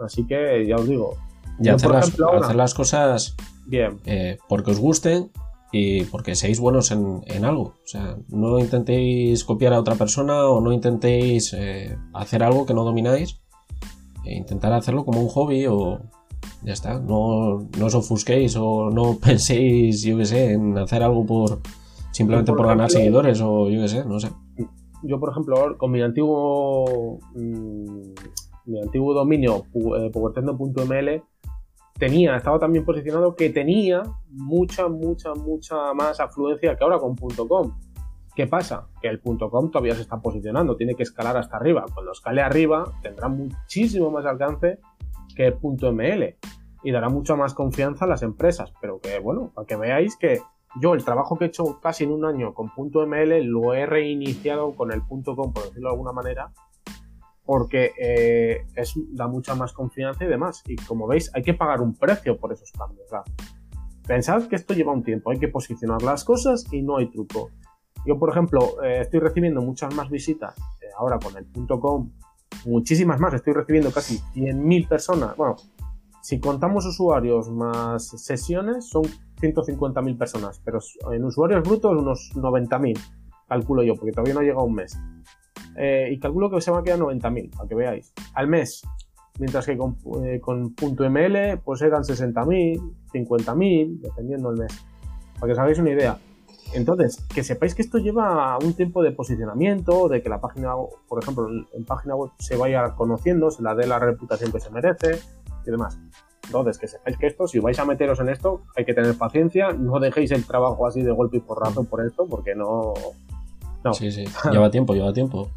Así 0.00 0.26
que 0.26 0.66
ya 0.66 0.76
os 0.76 0.88
digo. 0.88 1.16
Y 1.60 1.68
hacer, 1.68 1.90
las, 2.56 2.74
cosas 2.74 3.36
bien. 3.66 4.00
Eh, 4.06 4.38
porque 4.48 4.70
os 4.70 4.80
gusten 4.80 5.30
y 5.70 6.04
porque 6.04 6.34
seáis 6.34 6.58
buenos 6.58 6.90
en, 6.90 7.44
algo. 7.44 7.74
O 7.84 7.86
sea, 7.86 8.16
no 8.28 8.58
intentéis 8.58 9.44
copiar 9.44 9.74
a 9.74 9.80
otra 9.80 9.94
persona 9.94 10.46
o 10.46 10.60
no 10.60 10.72
intentéis 10.72 11.52
eh, 11.52 11.96
hacer 12.14 12.42
algo 12.42 12.64
que 12.66 12.74
no 12.74 12.84
domináis. 12.84 13.40
E 14.24 14.34
intentar 14.34 14.72
hacerlo 14.72 15.04
como 15.04 15.20
un 15.20 15.28
hobby 15.28 15.66
o, 15.66 16.00
ya 16.62 16.72
está. 16.72 16.98
No, 16.98 17.68
no 17.78 17.86
os 17.86 17.94
ofusquéis 17.94 18.56
o 18.56 18.90
no 18.90 19.18
penséis, 19.24 20.02
yo 20.02 20.16
qué 20.18 20.24
sé, 20.24 20.52
en 20.52 20.76
hacer 20.78 21.02
algo 21.02 21.24
por 21.26 21.60
simplemente 22.10 22.52
por, 22.52 22.66
ganar 22.66 22.90
seguidores 22.90 23.40
o 23.40 23.68
yo 23.68 23.80
qué 23.82 23.88
sé, 23.88 24.04
no 24.04 24.20
sé. 24.20 24.30
Yo, 25.02 25.18
por 25.18 25.30
ejemplo, 25.30 25.76
con 25.78 25.90
mi 25.90 26.00
antiguo 26.00 27.18
mm, 27.34 28.12
mi 28.66 28.80
antiguo 28.80 29.12
dominio, 29.14 29.66
eh, 29.74 31.22
tenía, 31.98 32.36
estaba 32.36 32.58
también 32.58 32.84
posicionado 32.84 33.34
que 33.34 33.50
tenía 33.50 34.02
mucha, 34.30 34.88
mucha, 34.88 35.34
mucha 35.34 35.92
más 35.94 36.20
afluencia 36.20 36.76
que 36.76 36.84
ahora 36.84 36.98
con 36.98 37.16
.com. 37.16 37.72
¿Qué 38.34 38.46
pasa? 38.46 38.88
Que 39.00 39.08
el 39.08 39.20
.com 39.20 39.70
todavía 39.70 39.94
se 39.94 40.02
está 40.02 40.20
posicionando, 40.20 40.76
tiene 40.76 40.94
que 40.94 41.02
escalar 41.02 41.36
hasta 41.36 41.56
arriba. 41.56 41.84
Cuando 41.92 42.12
escale 42.12 42.40
arriba 42.40 42.90
tendrá 43.02 43.28
muchísimo 43.28 44.10
más 44.10 44.24
alcance 44.24 44.78
que 45.34 45.52
.ml 45.52 46.36
y 46.84 46.90
dará 46.90 47.08
mucha 47.08 47.36
más 47.36 47.54
confianza 47.54 48.04
a 48.04 48.08
las 48.08 48.22
empresas. 48.22 48.72
Pero 48.80 49.00
que, 49.00 49.18
bueno, 49.18 49.52
para 49.54 49.66
que 49.66 49.76
veáis 49.76 50.16
que 50.16 50.40
yo 50.80 50.94
el 50.94 51.04
trabajo 51.04 51.36
que 51.36 51.44
he 51.44 51.48
hecho 51.48 51.78
casi 51.80 52.04
en 52.04 52.12
un 52.12 52.24
año 52.24 52.54
con 52.54 52.70
.ml 52.76 53.44
lo 53.44 53.74
he 53.74 53.86
reiniciado 53.86 54.74
con 54.74 54.92
el 54.92 55.02
.com, 55.02 55.52
por 55.52 55.64
decirlo 55.64 55.88
de 55.88 55.92
alguna 55.92 56.12
manera, 56.12 56.52
porque 57.44 57.92
eh, 57.98 58.66
es, 58.74 58.94
da 59.10 59.28
mucha 59.28 59.54
más 59.54 59.72
confianza 59.72 60.24
y 60.24 60.28
demás. 60.28 60.62
Y 60.66 60.76
como 60.76 61.06
veis, 61.06 61.30
hay 61.34 61.42
que 61.42 61.54
pagar 61.54 61.80
un 61.80 61.94
precio 61.94 62.38
por 62.38 62.52
esos 62.52 62.72
cambios. 62.72 63.08
Pensad 64.06 64.48
que 64.48 64.56
esto 64.56 64.74
lleva 64.74 64.92
un 64.92 65.02
tiempo, 65.02 65.30
hay 65.30 65.38
que 65.38 65.48
posicionar 65.48 66.02
las 66.02 66.24
cosas 66.24 66.66
y 66.72 66.82
no 66.82 66.96
hay 66.96 67.06
truco. 67.10 67.50
Yo, 68.04 68.18
por 68.18 68.30
ejemplo, 68.30 68.82
eh, 68.82 69.00
estoy 69.02 69.20
recibiendo 69.20 69.62
muchas 69.62 69.94
más 69.94 70.10
visitas 70.10 70.58
eh, 70.80 70.86
ahora 70.96 71.18
con 71.20 71.36
el 71.36 71.46
.com, 71.80 72.10
muchísimas 72.64 73.20
más, 73.20 73.34
estoy 73.34 73.52
recibiendo 73.52 73.90
casi 73.90 74.18
100.000 74.34 74.88
personas. 74.88 75.36
Bueno, 75.36 75.56
si 76.22 76.38
contamos 76.38 76.86
usuarios 76.86 77.50
más 77.50 78.08
sesiones, 78.08 78.88
son 78.88 79.02
150.000 79.40 80.16
personas, 80.16 80.60
pero 80.64 80.78
en 81.10 81.24
usuarios 81.24 81.62
brutos 81.62 82.00
unos 82.00 82.30
90.000, 82.34 82.98
calculo 83.48 83.82
yo, 83.82 83.94
porque 83.96 84.12
todavía 84.12 84.34
no 84.34 84.40
ha 84.40 84.44
llegado 84.44 84.64
un 84.64 84.74
mes. 84.74 84.96
Eh, 85.76 86.10
y 86.12 86.18
calculo 86.18 86.50
que 86.50 86.60
se 86.60 86.70
me 86.70 86.82
quedar 86.82 86.98
90.000, 86.98 87.56
para 87.56 87.68
que 87.68 87.74
veáis, 87.74 88.12
al 88.34 88.46
mes. 88.46 88.82
Mientras 89.38 89.64
que 89.66 89.76
con, 89.78 89.96
eh, 90.24 90.40
con 90.40 90.74
.ml 90.76 91.58
pues 91.64 91.82
eran 91.82 92.02
60.000, 92.02 92.80
50.000, 93.12 94.00
dependiendo 94.00 94.50
del 94.50 94.60
mes. 94.60 94.84
Para 95.34 95.46
que 95.46 95.52
os 95.52 95.58
hagáis 95.58 95.78
una 95.78 95.90
idea. 95.90 96.18
Entonces, 96.74 97.24
que 97.34 97.44
sepáis 97.44 97.74
que 97.74 97.82
esto 97.82 97.98
lleva 97.98 98.58
un 98.58 98.72
tiempo 98.74 99.02
de 99.02 99.12
posicionamiento, 99.12 100.08
de 100.08 100.22
que 100.22 100.28
la 100.28 100.40
página, 100.40 100.72
por 101.08 101.22
ejemplo, 101.22 101.46
en 101.72 101.84
página 101.84 102.14
web 102.16 102.30
se 102.38 102.56
vaya 102.56 102.94
conociendo, 102.94 103.50
se 103.50 103.62
la 103.62 103.74
dé 103.74 103.86
la 103.86 103.98
reputación 103.98 104.52
que 104.52 104.60
se 104.60 104.70
merece 104.70 105.18
y 105.66 105.70
demás. 105.70 105.98
Entonces, 106.46 106.78
que 106.78 106.88
sepáis 106.88 107.16
que 107.18 107.26
esto, 107.26 107.46
si 107.46 107.58
vais 107.60 107.78
a 107.78 107.84
meteros 107.84 108.20
en 108.20 108.28
esto, 108.28 108.62
hay 108.76 108.84
que 108.84 108.94
tener 108.94 109.16
paciencia, 109.16 109.72
no 109.72 110.00
dejéis 110.00 110.32
el 110.32 110.44
trabajo 110.44 110.86
así 110.86 111.02
de 111.02 111.12
golpe 111.12 111.36
y 111.38 111.40
porrazo 111.40 111.84
por 111.84 112.04
esto, 112.04 112.26
porque 112.26 112.54
no... 112.54 112.94
no. 113.84 113.94
Sí, 113.94 114.10
sí, 114.10 114.24
lleva 114.50 114.70
tiempo, 114.70 114.94
lleva 114.94 115.12
tiempo. 115.12 115.50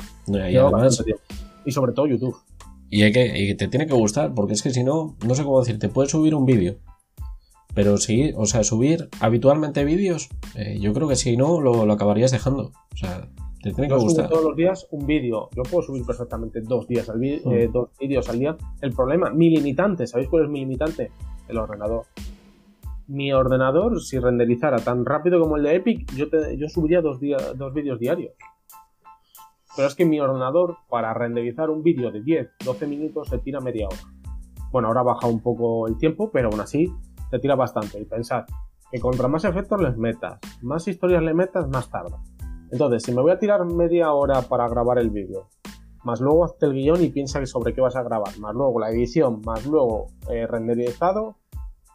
Y, 1.65 1.71
sobre 1.71 1.93
todo 1.93 2.07
YouTube. 2.07 2.35
Y, 2.89 3.01
hay 3.03 3.11
que, 3.11 3.37
y 3.37 3.55
te 3.55 3.67
tiene 3.67 3.87
que 3.87 3.93
gustar, 3.93 4.33
porque 4.33 4.53
es 4.53 4.61
que 4.61 4.69
si 4.69 4.83
no, 4.83 5.15
no 5.25 5.35
sé 5.35 5.43
cómo 5.43 5.59
decir, 5.59 5.79
te 5.79 5.89
puedes 5.89 6.11
subir 6.11 6.35
un 6.35 6.45
vídeo, 6.45 6.75
pero 7.75 7.97
sí, 7.97 8.33
o 8.37 8.45
sea, 8.45 8.63
subir 8.63 9.09
habitualmente 9.19 9.83
vídeos, 9.83 10.29
eh, 10.55 10.79
yo 10.79 10.93
creo 10.93 11.09
que 11.09 11.17
si 11.17 11.35
no, 11.35 11.59
lo, 11.59 11.85
lo 11.85 11.93
acabarías 11.93 12.31
dejando. 12.31 12.71
O 12.93 12.97
sea, 12.97 13.27
te 13.61 13.73
tiene 13.73 13.89
que 13.89 13.95
gustar. 13.95 14.29
todos 14.29 14.45
los 14.45 14.55
días 14.55 14.87
un 14.91 15.05
vídeo. 15.05 15.49
Yo 15.53 15.63
puedo 15.63 15.83
subir 15.83 16.05
perfectamente 16.05 16.61
dos, 16.61 16.87
días 16.87 17.09
al 17.09 17.19
mm. 17.19 17.51
eh, 17.51 17.69
dos 17.71 17.89
vídeos 17.99 18.29
al 18.29 18.39
día. 18.39 18.55
El 18.81 18.93
problema, 18.93 19.29
mi 19.29 19.49
limitante, 19.49 20.07
¿sabéis 20.07 20.29
cuál 20.29 20.45
es 20.45 20.49
mi 20.49 20.61
limitante? 20.61 21.11
El 21.49 21.57
ordenador. 21.57 22.05
Mi 23.07 23.33
ordenador, 23.33 24.01
si 24.01 24.19
renderizara 24.19 24.77
tan 24.77 25.05
rápido 25.05 25.39
como 25.41 25.57
el 25.57 25.63
de 25.63 25.75
Epic, 25.75 26.15
yo, 26.15 26.27
yo 26.57 26.69
subiría 26.69 27.01
dos, 27.01 27.19
dos 27.57 27.73
vídeos 27.73 27.99
diarios. 27.99 28.33
Pero 29.75 29.89
es 29.89 29.95
que 29.95 30.05
mi 30.05 30.21
ordenador, 30.21 30.77
para 30.89 31.13
renderizar 31.13 31.69
un 31.69 31.83
vídeo 31.83 32.09
de 32.09 32.21
10, 32.21 32.51
12 32.63 32.87
minutos, 32.87 33.27
se 33.27 33.37
tira 33.39 33.59
media 33.59 33.87
hora. 33.87 33.97
Bueno, 34.71 34.87
ahora 34.87 35.03
baja 35.03 35.27
un 35.27 35.41
poco 35.41 35.87
el 35.87 35.97
tiempo, 35.97 36.31
pero 36.31 36.49
aún 36.49 36.61
así 36.61 36.93
se 37.29 37.39
tira 37.39 37.55
bastante. 37.55 37.99
Y 37.99 38.05
pensad 38.05 38.45
que 38.91 38.99
contra 38.99 39.27
más 39.27 39.45
efectos 39.45 39.81
les 39.81 39.97
metas, 39.97 40.39
más 40.61 40.87
historias 40.87 41.23
le 41.23 41.33
metas, 41.33 41.67
más 41.67 41.89
tarda. 41.89 42.21
Entonces, 42.71 43.03
si 43.03 43.13
me 43.13 43.21
voy 43.21 43.31
a 43.31 43.39
tirar 43.39 43.63
media 43.65 44.11
hora 44.11 44.41
para 44.41 44.67
grabar 44.67 44.99
el 44.99 45.09
vídeo, 45.09 45.49
más 46.03 46.21
luego 46.21 46.45
hazte 46.45 46.67
el 46.67 46.73
guion 46.73 47.03
y 47.03 47.09
piensa 47.09 47.39
que 47.39 47.47
sobre 47.47 47.73
qué 47.73 47.81
vas 47.81 47.95
a 47.95 48.03
grabar, 48.03 48.37
más 48.39 48.53
luego 48.53 48.79
la 48.79 48.89
edición, 48.89 49.41
más 49.45 49.65
luego 49.65 50.07
eh, 50.29 50.45
renderizado, 50.47 51.37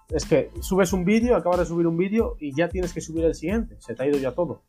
es 0.08 0.24
que 0.24 0.50
subes 0.60 0.92
un 0.92 1.04
vídeo, 1.04 1.36
acabas 1.36 1.60
de 1.60 1.66
subir 1.66 1.86
un 1.86 1.96
vídeo 1.96 2.36
y 2.40 2.54
ya 2.54 2.68
tienes 2.68 2.92
que 2.92 3.00
subir 3.00 3.24
el 3.24 3.34
siguiente, 3.34 3.76
se 3.78 3.94
te 3.94 4.02
ha 4.02 4.06
ido 4.06 4.18
ya 4.18 4.32
todo. 4.32 4.62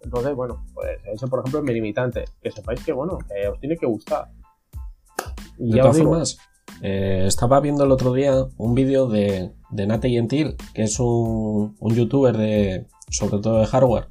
Entonces, 0.00 0.34
bueno, 0.34 0.64
pues 0.74 0.98
eso 1.12 1.28
por 1.28 1.40
ejemplo 1.40 1.60
es 1.60 1.64
mi 1.64 1.74
limitante, 1.74 2.24
que 2.40 2.50
sepáis 2.50 2.84
que 2.84 2.92
bueno, 2.92 3.18
que 3.18 3.48
os 3.48 3.60
tiene 3.60 3.76
que 3.76 3.86
gustar. 3.86 4.30
Y 5.58 5.72
de 5.72 5.80
todas 5.80 5.98
formas, 5.98 6.38
eh, 6.80 7.24
estaba 7.26 7.60
viendo 7.60 7.84
el 7.84 7.92
otro 7.92 8.12
día 8.12 8.46
un 8.56 8.74
vídeo 8.74 9.06
de, 9.08 9.52
de 9.70 9.86
Nate 9.86 10.10
Gentil, 10.10 10.56
que 10.74 10.82
es 10.82 10.98
un, 10.98 11.76
un 11.78 11.94
youtuber 11.94 12.36
de, 12.36 12.86
sobre 13.10 13.38
todo 13.38 13.58
de 13.60 13.66
hardware, 13.66 14.08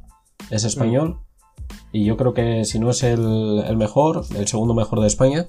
es 0.49 0.63
español 0.63 1.19
y 1.91 2.05
yo 2.05 2.17
creo 2.17 2.33
que 2.33 2.65
si 2.65 2.79
no 2.79 2.89
es 2.89 3.03
el, 3.03 3.75
mejor, 3.77 4.23
el 4.37 4.47
segundo 4.47 4.73
mejor 4.73 5.01
de 5.01 5.07
España. 5.07 5.47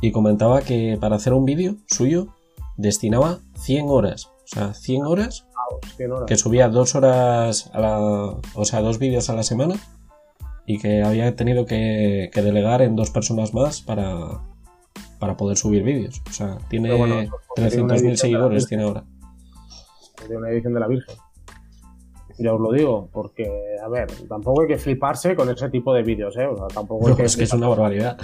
Y 0.00 0.12
comentaba 0.12 0.62
que 0.62 0.96
para 0.98 1.16
hacer 1.16 1.34
un 1.34 1.44
vídeo 1.44 1.76
suyo 1.86 2.28
destinaba 2.76 3.40
100 3.58 3.90
horas. 3.90 4.30
O 4.44 4.46
sea, 4.46 4.72
100 4.72 5.04
horas, 5.04 5.46
que 6.26 6.36
subía 6.38 6.68
dos 6.68 6.94
horas 6.94 7.70
a 7.74 7.80
la, 7.80 7.98
o 8.00 8.64
sea, 8.64 8.80
dos 8.80 8.98
vídeos 8.98 9.28
a 9.28 9.34
la 9.34 9.42
semana 9.42 9.74
y 10.66 10.78
que 10.78 11.02
había 11.02 11.36
tenido 11.36 11.66
que, 11.66 12.30
delegar 12.34 12.80
en 12.80 12.96
dos 12.96 13.10
personas 13.10 13.52
más 13.52 13.82
para, 13.82 14.40
para 15.20 15.36
poder 15.36 15.56
subir 15.56 15.84
vídeos. 15.84 16.20
O 16.28 16.32
sea, 16.32 16.58
tiene 16.68 16.90
300.000 16.90 18.14
seguidores, 18.16 18.66
tiene 18.66 18.82
ahora. 18.82 19.04
Tiene 20.18 20.36
una 20.38 20.50
edición 20.50 20.74
de 20.74 20.80
la 20.80 20.88
Virgen 20.88 21.14
ya 22.40 22.54
os 22.54 22.60
lo 22.60 22.72
digo, 22.72 23.08
porque, 23.12 23.46
a 23.82 23.88
ver, 23.88 24.08
tampoco 24.28 24.62
hay 24.62 24.68
que 24.68 24.78
fliparse 24.78 25.34
con 25.34 25.50
ese 25.50 25.68
tipo 25.68 25.92
de 25.92 26.02
vídeos, 26.02 26.36
¿eh? 26.36 26.46
O 26.46 26.56
sea, 26.56 26.68
tampoco 26.68 27.08
hay 27.08 27.14
que 27.14 27.24
es 27.24 27.36
que 27.36 27.44
es 27.44 27.52
una 27.52 27.68
barbaridad. 27.68 28.18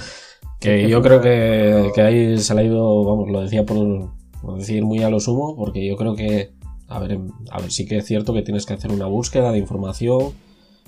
Que 0.58 0.88
yo 0.88 1.02
creo 1.02 1.20
que, 1.20 1.90
que, 1.94 2.00
ahí 2.00 2.38
se 2.38 2.54
le 2.54 2.62
ha 2.62 2.64
ido, 2.64 3.04
vamos, 3.04 3.30
lo 3.30 3.42
decía 3.42 3.66
por, 3.66 4.08
decir 4.56 4.84
muy 4.84 5.02
a 5.02 5.10
lo 5.10 5.20
sumo, 5.20 5.54
porque 5.54 5.86
yo 5.86 5.96
creo 5.96 6.16
que, 6.16 6.54
a 6.88 6.98
ver, 6.98 7.18
a 7.50 7.60
ver, 7.60 7.70
sí 7.70 7.86
que 7.86 7.98
es 7.98 8.06
cierto 8.06 8.32
que 8.32 8.42
tienes 8.42 8.64
que 8.64 8.74
hacer 8.74 8.90
una 8.90 9.06
búsqueda 9.06 9.52
de 9.52 9.58
información, 9.58 10.32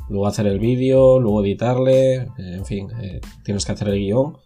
luego 0.09 0.27
hacer 0.27 0.47
el 0.47 0.59
vídeo, 0.59 1.21
luego 1.21 1.45
editarle, 1.45 2.29
en 2.39 2.65
fin, 2.65 2.89
eh, 3.03 3.21
tienes 3.45 3.67
que 3.67 3.73
hacer 3.73 3.89
el 3.89 3.99
guion, 3.99 4.39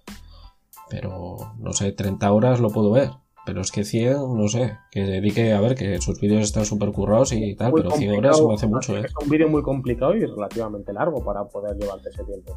pero, 0.92 1.54
no 1.58 1.72
sé, 1.72 1.92
30 1.92 2.30
horas 2.30 2.60
lo 2.60 2.68
puedo 2.68 2.90
ver. 2.90 3.08
Pero 3.46 3.62
es 3.62 3.72
que 3.72 3.82
100, 3.82 4.36
no 4.36 4.46
sé, 4.46 4.76
que 4.90 5.00
dedique 5.00 5.52
a 5.52 5.60
ver 5.60 5.74
que 5.74 6.00
sus 6.00 6.20
vídeos 6.20 6.42
están 6.42 6.66
súper 6.66 6.92
currados 6.92 7.32
y 7.32 7.56
tal, 7.56 7.72
pero 7.72 7.90
100 7.90 8.18
horas 8.18 8.40
me 8.46 8.54
hace 8.54 8.66
mucho, 8.68 8.96
¿eh? 8.96 9.02
Es 9.06 9.14
un 9.20 9.28
vídeo 9.30 9.48
muy 9.48 9.62
complicado 9.62 10.14
y 10.14 10.24
relativamente 10.24 10.92
largo 10.92 11.24
para 11.24 11.44
poder 11.46 11.76
llevarte 11.76 12.10
ese 12.10 12.22
tiempo. 12.24 12.56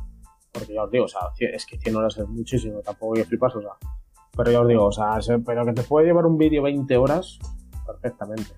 Porque 0.52 0.74
ya 0.74 0.84
os 0.84 0.91
digo, 0.91 1.06
o 1.06 1.08
sea, 1.08 1.21
es 1.39 1.65
que 1.65 1.80
100 1.80 1.95
horas 1.95 2.17
es 2.17 2.28
muchísimo, 2.28 2.82
tampoco 2.82 3.15
yo 3.15 3.24
flipas, 3.24 3.56
o 3.56 3.62
sea. 3.62 3.71
Pero 4.36 4.52
ya 4.52 4.62
os 4.62 4.67
digo, 4.67 4.84
o 4.84 4.91
sea, 4.91 5.17
pero 5.45 5.65
que 5.65 5.74
te 5.74 5.84
puede 5.84 6.08
llevar 6.08 6.26
un 6.26 6.38
vídeo 6.38 6.62
20 6.62 6.98
horas, 6.98 7.39
perfectamente. 7.88 8.52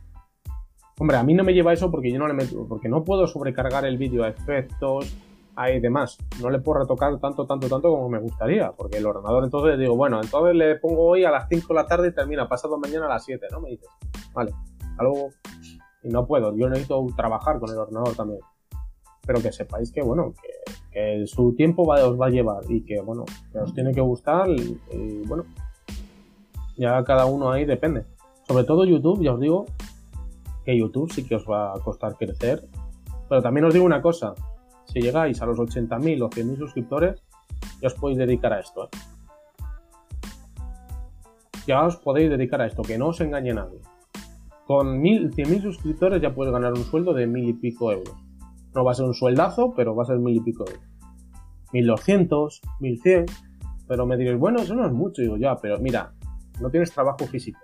Hombre, 1.00 1.18
a 1.18 1.24
mí 1.24 1.36
no 1.36 1.44
me 1.44 1.54
lleva 1.54 1.72
eso 1.72 1.92
porque 1.92 2.12
yo 2.12 2.18
no 2.18 2.28
le 2.28 2.34
meto, 2.34 2.66
porque 2.68 2.90
no 2.90 3.04
puedo 3.04 3.28
sobrecargar 3.28 3.86
el 3.86 3.98
vídeo 3.98 4.24
a 4.24 4.30
efectos, 4.30 5.16
hay 5.58 5.80
demás. 5.80 6.18
No 6.42 6.50
le 6.50 6.60
puedo 6.60 6.80
retocar 6.80 7.20
tanto, 7.20 7.46
tanto, 7.46 7.68
tanto 7.68 7.90
como 7.90 8.08
me 8.10 8.20
gustaría, 8.20 8.72
porque 8.72 8.98
el 8.98 9.06
ordenador 9.06 9.44
entonces 9.44 9.78
digo, 9.80 9.96
bueno, 9.96 10.22
entonces 10.22 10.56
le 10.56 10.76
pongo 10.76 11.08
hoy 11.08 11.26
a 11.26 11.32
las 11.32 11.48
5 11.50 11.68
de 11.68 11.74
la 11.74 11.86
tarde 11.86 12.10
y 12.10 12.14
termina 12.14 12.48
pasado 12.48 12.78
mañana 12.78 13.08
a 13.08 13.10
las 13.10 13.26
7, 13.26 13.48
¿no? 13.52 13.62
Me 13.62 13.72
dices, 13.72 13.90
vale, 14.34 14.54
algo 14.98 15.30
Y 16.04 16.10
no 16.10 16.26
puedo, 16.26 16.56
yo 16.56 16.70
necesito 16.70 17.06
trabajar 17.16 17.60
con 17.60 17.70
el 17.72 17.78
ordenador 17.78 18.16
también. 18.16 18.40
Pero 19.26 19.42
que 19.42 19.52
sepáis 19.52 19.92
que, 19.92 20.02
bueno, 20.02 20.34
que, 20.92 21.26
su 21.26 21.54
tiempo 21.56 21.86
va, 21.86 22.06
os 22.08 22.20
va 22.20 22.28
a 22.28 22.30
llevar 22.30 22.64
y 22.70 22.86
que, 22.86 23.02
bueno, 23.02 23.26
que 23.52 23.60
os 23.60 23.74
tiene 23.74 23.94
que 23.94 24.02
gustar 24.02 24.50
y 24.50 25.24
bueno, 25.28 25.44
ya 26.78 27.04
cada 27.04 27.26
uno 27.26 27.52
ahí 27.52 27.66
depende. 27.66 28.06
Sobre 28.48 28.64
todo 28.64 28.86
YouTube, 28.86 29.24
ya 29.24 29.34
os 29.34 29.40
digo 29.40 29.66
que 30.64 30.78
YouTube 30.78 31.12
sí 31.12 31.28
que 31.28 31.36
os 31.36 31.46
va 31.46 31.74
a 31.74 31.80
costar 31.80 32.16
crecer. 32.16 32.64
Pero 33.28 33.42
también 33.42 33.66
os 33.66 33.74
digo 33.74 33.86
una 33.86 34.02
cosa, 34.02 34.34
si 34.88 35.02
llegáis 35.02 35.42
a 35.42 35.46
los 35.46 35.58
80.000 35.58 36.24
o 36.24 36.30
100.000 36.30 36.58
suscriptores, 36.58 37.24
ya 37.82 37.88
os 37.88 37.94
podéis 37.94 38.20
dedicar 38.20 38.54
a 38.54 38.60
esto. 38.60 38.86
¿eh? 38.86 38.90
Ya 41.68 41.84
os 41.84 41.98
podéis 41.98 42.30
dedicar 42.30 42.62
a 42.62 42.68
esto, 42.68 42.82
que 42.82 42.98
no 42.98 43.08
os 43.10 43.22
engañe 43.22 43.54
nadie. 43.54 43.80
Con 44.66 45.02
100.000 45.02 45.62
suscriptores 45.62 46.22
ya 46.22 46.34
puedes 46.34 46.54
ganar 46.54 46.74
un 46.74 46.84
sueldo 46.84 47.14
de 47.14 47.28
mil 47.28 47.48
y 47.48 47.54
pico 47.54 47.92
euros. 47.92 48.16
No 48.74 48.84
va 48.84 48.92
a 48.92 48.96
ser 48.96 49.06
un 49.06 49.14
sueldazo, 49.14 49.74
pero 49.76 49.96
va 49.96 50.04
a 50.04 50.06
ser 50.08 50.20
mil 50.20 50.36
y 50.36 50.42
pico 50.42 50.66
euros. 50.68 50.84
1200, 51.74 52.62
1100. 52.80 53.26
Pero 53.88 54.06
me 54.06 54.18
diréis, 54.18 54.38
bueno, 54.40 54.60
eso 54.60 54.76
no 54.76 54.86
es 54.86 54.92
mucho. 54.92 55.22
Digo, 55.22 55.38
ya, 55.38 55.56
pero 55.58 55.80
mira, 55.80 56.14
no 56.60 56.70
tienes 56.70 56.92
trabajo 56.92 57.26
físico. 57.28 57.60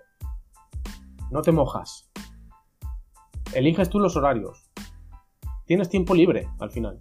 No 1.32 1.42
te 1.42 1.52
mojas. 1.52 2.10
Eliges 3.54 3.90
tú 3.90 4.00
los 4.00 4.16
horarios. 4.16 4.70
Tienes 5.66 5.90
tiempo 5.90 6.14
libre 6.14 6.48
al 6.60 6.72
final. 6.72 7.00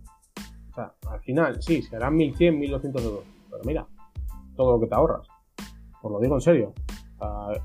O 0.73 0.75
sea, 0.75 0.95
al 1.11 1.21
final, 1.21 1.63
sí, 1.63 1.83
serán 1.83 2.17
1100, 2.17 2.59
1200 2.59 3.05
euros. 3.05 3.25
Pero 3.51 3.63
mira, 3.65 3.87
todo 4.57 4.73
lo 4.73 4.81
que 4.81 4.87
te 4.87 4.95
ahorras. 4.95 5.29
Os 6.03 6.11
lo 6.11 6.19
digo 6.19 6.35
en 6.35 6.41
serio. 6.41 6.73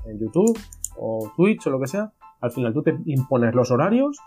en 0.04 0.18
YouTube, 0.18 0.58
o 0.96 1.32
Twitch 1.36 1.66
o 1.66 1.70
lo 1.70 1.80
que 1.80 1.86
sea, 1.86 2.12
al 2.40 2.52
final 2.52 2.72
tú 2.72 2.82
te 2.82 2.96
impones 3.06 3.54
los 3.54 3.70
horarios 3.70 4.18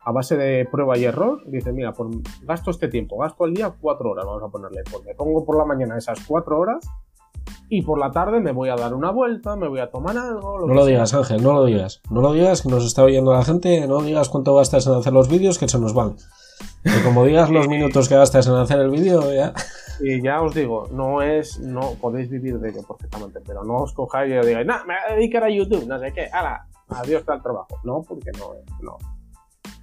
a 0.00 0.12
base 0.12 0.36
de 0.36 0.66
prueba 0.70 0.98
y 0.98 1.04
error. 1.04 1.42
Dices, 1.46 1.72
mira, 1.72 1.92
por, 1.92 2.10
gasto 2.42 2.70
este 2.70 2.88
tiempo, 2.88 3.18
gasto 3.18 3.44
al 3.44 3.54
día 3.54 3.74
cuatro 3.80 4.10
horas, 4.10 4.26
vamos 4.26 4.42
a 4.42 4.48
ponerle. 4.48 4.82
Pues 4.90 5.04
me 5.04 5.14
pongo 5.14 5.44
por 5.44 5.56
la 5.56 5.64
mañana 5.64 5.96
esas 5.96 6.24
cuatro 6.26 6.58
horas 6.58 6.88
y 7.68 7.82
por 7.82 7.98
la 7.98 8.10
tarde 8.10 8.40
me 8.40 8.52
voy 8.52 8.68
a 8.68 8.76
dar 8.76 8.94
una 8.94 9.10
vuelta, 9.10 9.56
me 9.56 9.68
voy 9.68 9.80
a 9.80 9.90
tomar 9.90 10.16
algo. 10.16 10.66
no 10.66 10.74
lo 10.74 10.84
digas, 10.84 11.14
Ángel, 11.14 11.42
no 11.42 11.52
lo 11.52 11.64
digas. 11.64 12.02
No 12.10 12.20
lo 12.20 12.32
digas, 12.32 12.62
que 12.62 12.68
nos 12.68 12.84
está 12.84 13.02
oyendo 13.02 13.32
la 13.32 13.44
gente. 13.44 13.86
No 13.86 14.00
digas 14.00 14.28
cuánto 14.28 14.54
gastas 14.54 14.86
en 14.86 14.94
hacer 14.94 15.12
los 15.12 15.28
vídeos, 15.28 15.58
que 15.58 15.68
se 15.68 15.78
nos 15.78 15.94
van. 15.94 16.16
Que 16.86 17.02
como 17.02 17.24
digas 17.24 17.50
los 17.50 17.66
minutos 17.66 18.08
que 18.08 18.14
gastas 18.14 18.46
en 18.46 18.54
hacer 18.54 18.78
el 18.78 18.90
vídeo, 18.90 19.32
ya. 19.34 19.52
Y 19.98 20.22
ya 20.22 20.40
os 20.40 20.54
digo, 20.54 20.86
no 20.92 21.20
es, 21.20 21.58
no 21.58 21.94
podéis 22.00 22.30
vivir 22.30 22.60
de 22.60 22.68
ello 22.68 22.82
perfectamente, 22.86 23.40
pero 23.44 23.64
no 23.64 23.78
os 23.78 23.92
cojáis 23.92 24.32
y 24.32 24.36
os 24.36 24.46
digáis, 24.46 24.66
no, 24.66 24.74
me 24.86 24.94
voy 24.94 25.02
a 25.10 25.14
dedicar 25.16 25.42
a 25.42 25.50
YouTube, 25.50 25.84
no 25.86 25.98
sé 25.98 26.12
qué, 26.12 26.26
ala, 26.32 26.68
adiós 26.88 27.24
al 27.28 27.42
trabajo. 27.42 27.80
No, 27.82 28.02
porque 28.02 28.30
no, 28.32 28.52
no, 28.82 28.98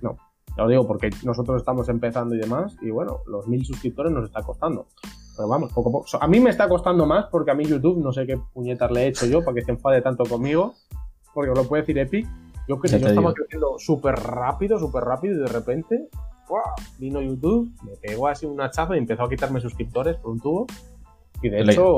no. 0.01 0.17
Ya 0.55 0.63
os 0.63 0.69
digo, 0.69 0.87
porque 0.87 1.09
nosotros 1.23 1.57
estamos 1.57 1.89
empezando 1.89 2.35
y 2.35 2.39
demás, 2.39 2.77
y 2.81 2.89
bueno, 2.89 3.19
los 3.27 3.47
mil 3.47 3.65
suscriptores 3.65 4.11
nos 4.11 4.25
está 4.25 4.41
costando. 4.43 4.87
Pero 5.35 5.49
vamos, 5.49 5.73
poco 5.73 5.89
a 5.89 5.91
poco. 5.91 6.05
A 6.21 6.27
mí 6.27 6.39
me 6.39 6.51
está 6.51 6.69
costando 6.69 7.05
más 7.05 7.25
porque 7.31 7.51
a 7.51 7.55
mí 7.55 7.65
YouTube, 7.65 8.01
no 8.01 8.13
sé 8.13 8.25
qué 8.25 8.39
puñetas 8.53 8.91
le 8.91 9.01
he 9.03 9.07
hecho 9.07 9.25
yo 9.25 9.43
para 9.43 9.55
que 9.55 9.63
se 9.63 9.71
enfade 9.71 10.01
tanto 10.01 10.25
conmigo, 10.25 10.75
porque 11.33 11.49
os 11.51 11.57
lo 11.57 11.67
puede 11.67 11.81
decir 11.81 11.97
Epic. 11.97 12.27
Yo 12.67 12.79
que 12.79 12.87
yo 12.87 12.95
estaba 12.95 13.33
creciendo 13.33 13.75
súper 13.77 14.15
rápido, 14.15 14.79
súper 14.79 15.03
rápido, 15.03 15.35
y 15.35 15.39
de 15.39 15.47
repente 15.47 16.09
vino 16.97 17.21
YouTube, 17.21 17.71
me 17.83 17.95
pegó 17.97 18.27
así 18.27 18.45
una 18.45 18.69
chafa 18.69 18.95
y 18.95 18.99
empezó 18.99 19.23
a 19.23 19.29
quitarme 19.29 19.59
suscriptores 19.59 20.17
por 20.17 20.31
un 20.31 20.39
tubo. 20.39 20.67
Y 21.43 21.49
de 21.49 21.59
hecho, 21.59 21.97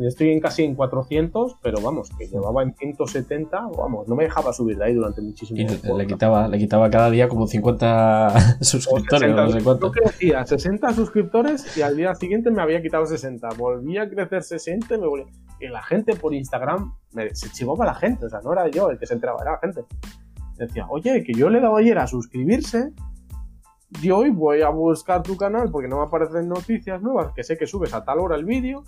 estoy 0.00 0.32
en 0.32 0.40
casi 0.40 0.64
en 0.64 0.74
400, 0.74 1.56
pero 1.62 1.80
vamos, 1.80 2.10
que 2.18 2.26
llevaba 2.26 2.62
en 2.62 2.74
170, 2.74 3.58
vamos, 3.74 4.06
no 4.06 4.14
me 4.14 4.24
dejaba 4.24 4.52
subir 4.52 4.76
de 4.76 4.84
ahí 4.84 4.94
durante 4.94 5.22
muchísimo 5.22 5.56
tiempo. 5.66 5.96
Le 5.96 6.06
quitaba, 6.06 6.46
le 6.46 6.58
quitaba 6.58 6.90
cada 6.90 7.08
día 7.10 7.26
como 7.26 7.46
50 7.46 8.58
suscriptores, 8.60 9.34
no 9.34 9.48
sé 9.48 9.62
cuánto. 9.62 9.86
Yo 9.86 9.92
crecía 9.92 10.44
60 10.44 10.92
suscriptores 10.92 11.74
y 11.74 11.80
al 11.80 11.96
día 11.96 12.14
siguiente 12.14 12.50
me 12.50 12.60
había 12.60 12.82
quitado 12.82 13.06
60. 13.06 13.48
Volvía 13.56 14.02
a 14.02 14.10
crecer 14.10 14.42
60 14.42 14.94
y 14.94 15.00
me 15.00 15.06
volvía. 15.06 15.32
Y 15.58 15.68
la 15.68 15.82
gente 15.82 16.14
por 16.14 16.34
Instagram, 16.34 16.92
me, 17.12 17.34
se 17.34 17.50
chivaba 17.50 17.86
la 17.86 17.94
gente, 17.94 18.26
o 18.26 18.28
sea, 18.28 18.40
no 18.42 18.52
era 18.52 18.68
yo 18.68 18.90
el 18.90 18.98
que 18.98 19.06
se 19.06 19.14
entraba, 19.14 19.40
era 19.40 19.52
la 19.52 19.58
gente. 19.58 19.84
Decía, 20.58 20.86
oye, 20.90 21.24
que 21.24 21.32
yo 21.32 21.48
le 21.48 21.58
he 21.58 21.60
dado 21.62 21.76
ayer 21.76 21.96
a 21.96 22.06
suscribirse 22.06 22.92
y 24.02 24.10
hoy 24.10 24.30
voy 24.30 24.62
a 24.62 24.68
buscar 24.68 25.22
tu 25.22 25.36
canal 25.36 25.70
porque 25.70 25.88
no 25.88 25.98
me 25.98 26.04
aparecen 26.04 26.48
noticias 26.48 27.02
nuevas, 27.02 27.32
que 27.34 27.42
sé 27.42 27.58
que 27.58 27.66
subes 27.66 27.92
a 27.92 28.04
tal 28.04 28.20
hora 28.20 28.36
el 28.36 28.44
vídeo 28.44 28.84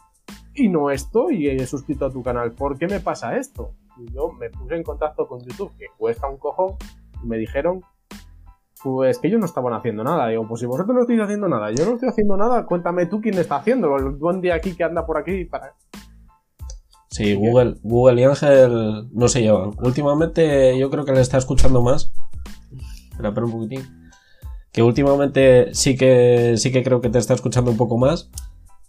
y 0.55 0.69
no 0.69 0.91
estoy 0.91 1.49
he 1.49 1.67
suscrito 1.67 2.07
a 2.07 2.11
tu 2.11 2.23
canal. 2.23 2.53
¿Por 2.53 2.79
qué 2.79 2.87
me 2.87 3.01
pasa 3.01 3.37
esto? 3.37 3.73
Y 3.99 4.13
yo 4.13 4.31
me 4.33 4.51
puse 4.51 4.77
en 4.77 4.83
contacto 4.83 5.27
con 5.27 5.41
YouTube, 5.41 5.73
que 5.77 5.87
cuesta 5.99 6.29
un 6.29 6.39
cojón, 6.39 6.77
y 7.23 7.27
me 7.27 7.37
dijeron 7.37 7.83
pues 8.83 9.19
que 9.19 9.29
ellos 9.29 9.39
no 9.39 9.47
estaban 9.47 9.75
haciendo 9.75 10.03
nada. 10.03 10.29
Digo, 10.29 10.47
pues 10.47 10.61
si 10.61 10.67
vosotros 10.67 10.95
no 10.95 11.03
estáis 11.03 11.21
haciendo 11.21 11.49
nada, 11.49 11.71
yo 11.73 11.85
no 11.85 11.95
estoy 11.95 12.09
haciendo 12.09 12.37
nada, 12.37 12.65
cuéntame 12.67 13.07
tú 13.07 13.21
quién 13.21 13.39
está 13.39 13.57
haciéndolo, 13.57 13.97
el 13.97 14.19
duende 14.19 14.53
aquí 14.53 14.75
que 14.75 14.85
anda 14.85 15.05
por 15.07 15.19
aquí 15.19 15.45
para... 15.45 15.75
Sí, 17.11 17.35
Google, 17.35 17.77
Google 17.83 18.21
y 18.23 18.25
Ángel 18.25 19.09
no 19.13 19.29
se 19.29 19.43
llevan. 19.43 19.73
Últimamente 19.83 20.79
yo 20.79 20.89
creo 20.91 21.05
que 21.05 21.13
le 21.13 21.21
está 21.21 21.37
escuchando 21.37 21.83
más. 21.83 22.11
Espera, 23.11 23.35
pero 23.35 23.47
un 23.47 23.53
poquitín 23.53 24.02
que 24.73 24.83
últimamente 24.83 25.75
sí 25.75 25.97
que 25.97 26.55
sí 26.57 26.73
que 26.73 26.83
creo 26.83 27.01
que 27.01 27.11
te 27.11 27.19
está 27.19 27.35
escuchando 27.35 27.71
un 27.71 27.77
poco 27.77 27.99
más 27.99 28.31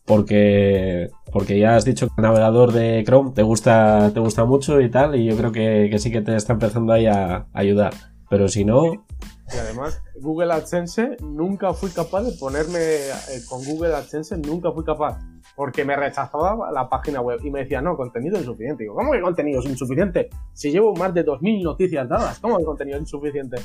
porque 0.05 1.11
porque 1.31 1.59
ya 1.59 1.75
has 1.75 1.85
dicho 1.85 2.07
que 2.07 2.13
el 2.17 2.23
navegador 2.23 2.71
de 2.71 3.03
Chrome 3.05 3.31
te 3.31 3.43
gusta 3.43 4.11
te 4.13 4.19
gusta 4.19 4.45
mucho 4.45 4.79
y 4.81 4.89
tal 4.89 5.15
y 5.15 5.25
yo 5.25 5.37
creo 5.37 5.51
que, 5.51 5.93
sí 5.99 6.11
que 6.11 6.21
te 6.21 6.35
está 6.35 6.53
empezando 6.53 6.93
ahí 6.93 7.05
a, 7.05 7.47
ayudar 7.53 7.93
pero 8.29 8.47
si 8.47 8.65
no 8.65 9.05
y 9.53 9.57
además 9.57 10.01
Google 10.21 10.53
AdSense 10.53 11.17
nunca 11.21 11.73
fui 11.73 11.89
capaz 11.89 12.23
de 12.23 12.31
ponerme 12.39 12.79
eh, 12.79 13.41
con 13.47 13.63
Google 13.65 13.93
AdSense 13.93 14.37
nunca 14.37 14.71
fui 14.71 14.83
capaz 14.83 15.19
porque 15.55 15.85
me 15.85 15.95
rechazaba 15.95 16.71
la 16.71 16.89
página 16.89 17.21
web 17.21 17.39
y 17.43 17.51
me 17.51 17.59
decía, 17.59 17.81
no, 17.81 17.95
contenido 17.95 18.39
insuficiente. 18.39 18.83
Digo, 18.83 18.95
¿cómo 18.95 19.11
que 19.11 19.21
contenido 19.21 19.59
es 19.59 19.67
insuficiente? 19.67 20.29
Si 20.53 20.71
llevo 20.71 20.95
más 20.95 21.13
de 21.13 21.23
2.000 21.23 21.63
noticias 21.63 22.09
dadas, 22.09 22.39
¿cómo 22.39 22.57
que 22.57 22.63
contenido 22.63 22.97
es 22.97 23.03
insuficiente? 23.03 23.57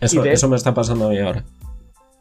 Eso, 0.00 0.48
me 0.48 0.56
está 0.56 0.74
pasando 0.74 1.06
a 1.06 1.10
mí 1.10 1.18
ahora. 1.18 1.44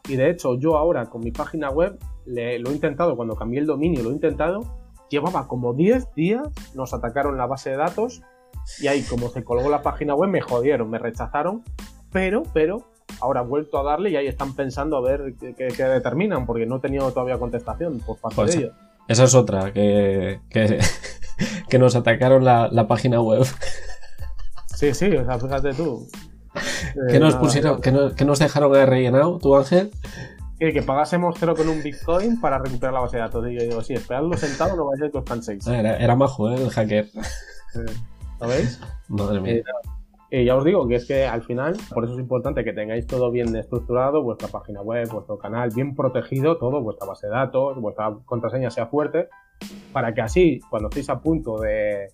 Y 0.08 0.15
de 0.15 0.29
hecho, 0.29 0.58
yo 0.58 0.77
ahora 0.77 1.05
con 1.05 1.21
mi 1.21 1.32
página 1.32 1.69
web 1.69 1.97
lo 2.25 2.41
he 2.41 2.73
intentado, 2.73 3.15
cuando 3.15 3.36
cambié 3.36 3.60
el 3.60 3.65
dominio, 3.65 4.03
lo 4.03 4.10
he 4.10 4.13
intentado. 4.13 4.65
Llevaba 5.10 5.47
como 5.47 5.73
10 5.73 6.13
días, 6.13 6.47
nos 6.75 6.93
atacaron 6.93 7.38
la 7.38 7.47
base 7.47 7.71
de 7.71 7.77
datos 7.77 8.21
y 8.79 8.88
ahí, 8.88 9.01
como 9.01 9.29
se 9.29 9.43
colgó 9.43 9.69
la 9.69 9.82
página 9.82 10.13
web, 10.13 10.29
me 10.29 10.41
jodieron, 10.41 10.89
me 10.89 10.99
rechazaron. 10.99 11.63
Pero, 12.12 12.43
pero, 12.53 12.88
ahora 13.19 13.41
he 13.41 13.45
vuelto 13.45 13.79
a 13.79 13.84
darle 13.84 14.12
y 14.12 14.15
ahí 14.15 14.27
están 14.27 14.55
pensando 14.55 14.97
a 14.97 15.01
ver 15.01 15.34
qué, 15.39 15.84
determinan, 15.84 16.45
porque 16.45 16.65
no 16.65 16.77
he 16.77 16.79
tenido 16.79 17.12
todavía 17.12 17.38
contestación 17.38 17.99
por 17.99 18.17
parte 18.17 18.36
pues 18.36 18.55
de 18.55 18.62
ellos. 18.62 18.73
Esa 19.08 19.23
es 19.23 19.34
otra, 19.34 19.73
que, 19.73 20.39
que, 20.49 21.79
nos 21.79 21.95
atacaron 21.95 22.45
la 22.45 22.88
página 22.88 23.21
web. 23.21 23.45
Sí, 24.79 24.93
sí, 24.93 25.13
o 25.13 25.25
sea, 25.25 25.37
fíjate 25.37 25.73
tú. 25.73 26.07
¿Qué 27.09 27.19
nos 27.19 27.35
pusieron, 27.35 27.81
que 27.81 27.91
nos, 27.91 28.39
dejaron 28.39 28.71
de 28.71 28.85
rellenado, 28.85 29.37
tú 29.37 29.53
Ángel? 29.57 29.91
Que, 30.57 30.71
que 30.71 30.81
pagásemos 30.81 31.35
cero 31.37 31.53
con 31.53 31.67
un 31.67 31.83
Bitcoin 31.83 32.39
para 32.39 32.59
recuperar 32.59 32.93
la 32.93 33.01
base 33.01 33.17
de 33.17 33.23
datos. 33.23 33.45
Y 33.49 33.59
yo 33.59 33.63
digo, 33.65 33.81
sí, 33.81 33.95
esperadlo 33.95 34.37
sentado, 34.37 34.77
no 34.77 34.85
vais 34.85 35.01
a 35.01 35.03
ser 35.03 35.11
que 35.11 35.17
os 35.17 35.45
seis. 35.45 35.67
Era, 35.67 35.97
era, 35.97 36.15
majo, 36.15 36.49
¿eh? 36.49 36.55
El 36.55 36.69
hacker. 36.69 37.09
¿Lo 38.39 38.47
veis? 38.47 38.79
Madre 39.09 39.41
mía. 39.41 39.63
Eh, 40.31 40.45
ya 40.45 40.55
os 40.55 40.63
digo 40.63 40.87
que 40.87 40.95
es 40.95 41.05
que 41.05 41.27
al 41.27 41.43
final, 41.43 41.75
por 41.93 42.05
eso 42.05 42.13
es 42.13 42.19
importante 42.19 42.63
que 42.63 42.71
tengáis 42.71 43.05
todo 43.05 43.31
bien 43.31 43.53
estructurado, 43.57 44.23
vuestra 44.23 44.47
página 44.47 44.81
web, 44.81 45.09
vuestro 45.09 45.37
canal, 45.37 45.71
bien 45.75 45.93
protegido, 45.93 46.57
todo, 46.57 46.81
vuestra 46.81 47.05
base 47.05 47.27
de 47.27 47.33
datos, 47.33 47.81
vuestra 47.81 48.15
contraseña 48.23 48.69
sea 48.69 48.85
fuerte, 48.85 49.27
para 49.91 50.13
que 50.13 50.21
así, 50.21 50.61
cuando 50.69 50.87
estéis 50.87 51.09
a 51.09 51.19
punto 51.19 51.59
de, 51.59 52.13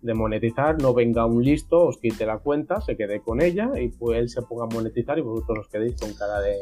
de 0.00 0.14
monetizar, 0.14 0.80
no 0.80 0.94
venga 0.94 1.26
un 1.26 1.42
listo, 1.42 1.86
os 1.86 1.98
quite 1.98 2.26
la 2.26 2.38
cuenta, 2.38 2.80
se 2.80 2.96
quede 2.96 3.20
con 3.20 3.40
ella 3.40 3.70
y 3.80 3.88
pues 3.88 4.18
él 4.18 4.28
se 4.28 4.42
ponga 4.42 4.64
a 4.64 4.74
monetizar 4.74 5.18
y 5.18 5.22
vosotros 5.22 5.66
os 5.66 5.68
quedéis 5.68 6.00
con 6.00 6.12
cara 6.14 6.40
de 6.40 6.56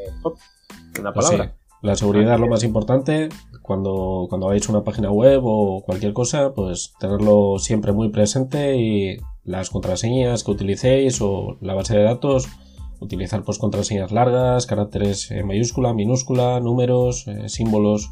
Una 1.01 1.13
pues 1.13 1.27
palabra. 1.27 1.55
La 1.83 1.97
seguridad 1.97 2.35
es 2.35 2.41
lo 2.41 2.49
más 2.49 2.65
importante. 2.65 3.29
Cuando, 3.61 4.27
cuando 4.31 4.47
hagáis 4.47 4.71
una 4.71 4.85
página 4.85 5.11
web 5.11 5.41
o 5.45 5.83
cualquier 5.85 6.15
cosa, 6.15 6.55
pues 6.55 6.95
tenerlo 6.99 7.59
siempre 7.59 7.93
muy 7.93 8.09
presente 8.09 8.77
y 8.77 9.19
las 9.45 9.69
contraseñas 9.69 10.45
que 10.45 10.51
utilicéis 10.51 11.21
o 11.21 11.59
la 11.61 11.75
base 11.75 11.95
de 11.95 12.05
datos, 12.05 12.49
utilizar 13.01 13.43
pues 13.43 13.59
contraseñas 13.59 14.13
largas, 14.13 14.67
caracteres 14.67 15.31
en 15.31 15.47
mayúscula, 15.47 15.93
minúscula, 15.93 16.59
números, 16.61 17.27
eh, 17.29 17.51
símbolos, 17.51 18.11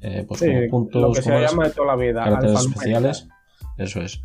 eh, 0.00 0.24
pues 0.26 0.40
como 0.40 0.68
puntos, 0.68 1.02
lo 1.02 1.12
que 1.12 1.22
se 1.22 1.30
llama 1.30 1.68
de 1.68 1.70
toda 1.70 1.86
la 1.86 1.96
vida, 1.96 2.24
caracteres 2.24 2.60
especiales. 2.60 3.28
Eso 3.78 4.00
es. 4.00 4.20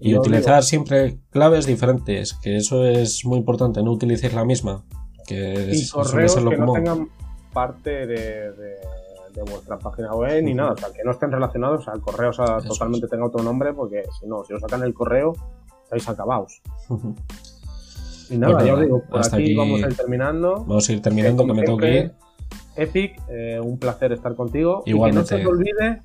Y 0.00 0.14
utilizar 0.14 0.62
siempre 0.62 1.18
claves 1.30 1.66
diferentes, 1.66 2.34
que 2.34 2.56
eso 2.56 2.86
es 2.86 3.24
muy 3.24 3.38
importante, 3.38 3.82
no 3.82 3.92
utilicéis 3.92 4.32
la 4.32 4.44
misma. 4.44 4.82
Que 5.26 5.70
y 5.72 5.88
correos 5.88 6.36
que 6.36 6.56
no 6.56 6.72
tengan 6.72 7.08
parte 7.52 8.06
de, 8.06 8.52
vuestra 9.46 9.78
página 9.78 10.14
web 10.14 10.42
ni 10.42 10.54
nada, 10.54 10.72
o 10.72 10.76
sea, 10.76 10.88
que 10.92 11.04
no 11.04 11.12
estén 11.12 11.30
relacionados 11.30 11.86
al 11.88 12.00
correo, 12.00 12.30
o 12.30 12.32
sea, 12.32 12.58
totalmente 12.58 13.08
tenga 13.08 13.26
otro 13.26 13.42
nombre, 13.42 13.74
porque 13.74 14.04
si 14.18 14.26
no, 14.26 14.42
si 14.44 14.54
os 14.54 14.60
sacan 14.60 14.82
el 14.82 14.94
correo, 14.94 15.34
estáis 15.84 16.08
acabados. 16.08 16.62
y 18.30 18.38
nada, 18.38 18.54
pues 18.54 18.66
ya 18.66 18.74
os 18.74 18.80
digo, 18.80 19.02
por 19.08 19.20
aquí, 19.20 19.54
vamos 19.54 19.82
a 19.82 19.88
ir 19.88 19.96
terminando. 19.96 20.64
Vamos 20.66 20.88
a 20.88 20.92
ir 20.92 21.02
terminando, 21.02 21.46
que 21.46 21.52
me 21.52 21.62
tengo 21.62 21.78
que 21.78 21.98
ir. 21.98 22.12
Epic, 22.76 23.20
eh, 23.28 23.60
un 23.62 23.78
placer 23.78 24.12
estar 24.12 24.34
contigo. 24.34 24.82
Igualmente. 24.86 25.34
Y 25.34 25.38
que 25.38 25.44
no 25.44 25.50
se 25.50 25.54
os 25.54 25.58
olvide 25.58 26.02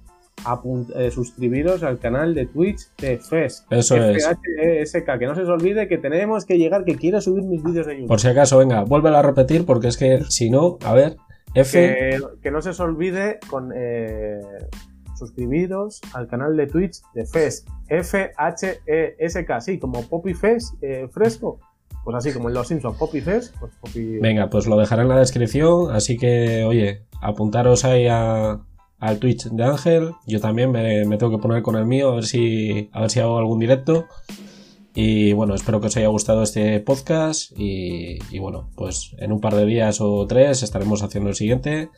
eh, 0.95 1.11
suscribiros 1.11 1.83
al 1.83 1.99
canal 1.99 2.33
de 2.35 2.45
Twitch 2.45 2.89
de 2.97 3.17
FES. 3.17 3.65
Eso 3.69 3.95
es. 3.95 4.27
E 4.95 5.03
que 5.19 5.25
no 5.25 5.35
se 5.35 5.41
os 5.41 5.49
olvide 5.49 5.87
que 5.87 5.97
tenemos 5.97 6.45
que 6.45 6.57
llegar, 6.57 6.83
que 6.85 6.95
quiero 6.95 7.21
subir 7.21 7.43
mis 7.43 7.63
vídeos 7.63 7.87
de 7.87 7.93
YouTube. 7.93 8.07
Por 8.07 8.19
si 8.19 8.27
acaso, 8.27 8.57
venga, 8.57 8.83
vuélvelo 8.83 9.17
a 9.17 9.21
repetir 9.21 9.65
porque 9.65 9.87
es 9.87 9.97
que 9.97 10.21
si 10.29 10.49
no, 10.49 10.77
a 10.83 10.93
ver, 10.93 11.17
F. 11.53 12.19
Que, 12.41 12.51
no 12.51 12.61
se 12.61 12.69
os 12.69 12.79
olvide 12.79 13.39
con 13.49 13.71
eh, 13.75 14.41
suscribiros 15.17 16.01
al 16.13 16.27
canal 16.27 16.55
de 16.57 16.67
Twitch 16.67 17.01
de 17.13 17.25
FES. 17.25 17.65
F-H-E-S-K, 17.87 19.61
sí, 19.61 19.79
como 19.79 20.03
Poppy 20.03 20.33
FES 20.33 20.75
eh, 20.81 21.07
fresco. 21.11 21.59
Pues 22.03 22.17
así 22.17 22.33
como 22.33 22.49
en 22.49 22.55
los 22.55 22.67
Simpsons, 22.67 22.97
Poppy 22.97 23.21
FES, 23.21 23.53
pues 23.59 23.73
Venga, 24.21 24.47
pues 24.49 24.67
lo 24.67 24.77
dejaré 24.77 25.01
en 25.01 25.07
la 25.07 25.17
descripción, 25.17 25.91
así 25.91 26.17
que, 26.17 26.63
oye, 26.63 27.01
apuntaros 27.19 27.83
ahí 27.83 28.07
a, 28.07 28.59
al 28.99 29.19
Twitch 29.19 29.45
de 29.49 29.63
Ángel. 29.63 30.11
Yo 30.25 30.39
también 30.39 30.71
me, 30.71 31.17
tengo 31.17 31.31
que 31.31 31.41
poner 31.41 31.61
con 31.61 31.75
el 31.75 31.85
mío 31.85 32.11
a 32.11 32.15
ver 32.15 32.25
si, 32.25 32.89
a 32.91 33.01
ver 33.01 33.09
si 33.09 33.19
hago 33.19 33.37
algún 33.37 33.59
directo. 33.59 34.05
Y 34.93 35.33
bueno, 35.33 35.55
espero 35.55 35.81
que 35.81 35.87
os 35.87 35.97
haya 35.97 36.07
gustado 36.07 36.43
este 36.43 36.79
podcast. 36.79 37.51
Y, 37.57 38.39
bueno, 38.39 38.69
pues 38.75 39.15
en 39.19 39.31
un 39.31 39.41
par 39.41 39.55
de 39.55 39.65
días 39.65 39.99
o 39.99 40.25
tres 40.25 40.63
estaremos 40.63 41.03
haciendo 41.03 41.29
el 41.29 41.35
siguiente. 41.35 41.89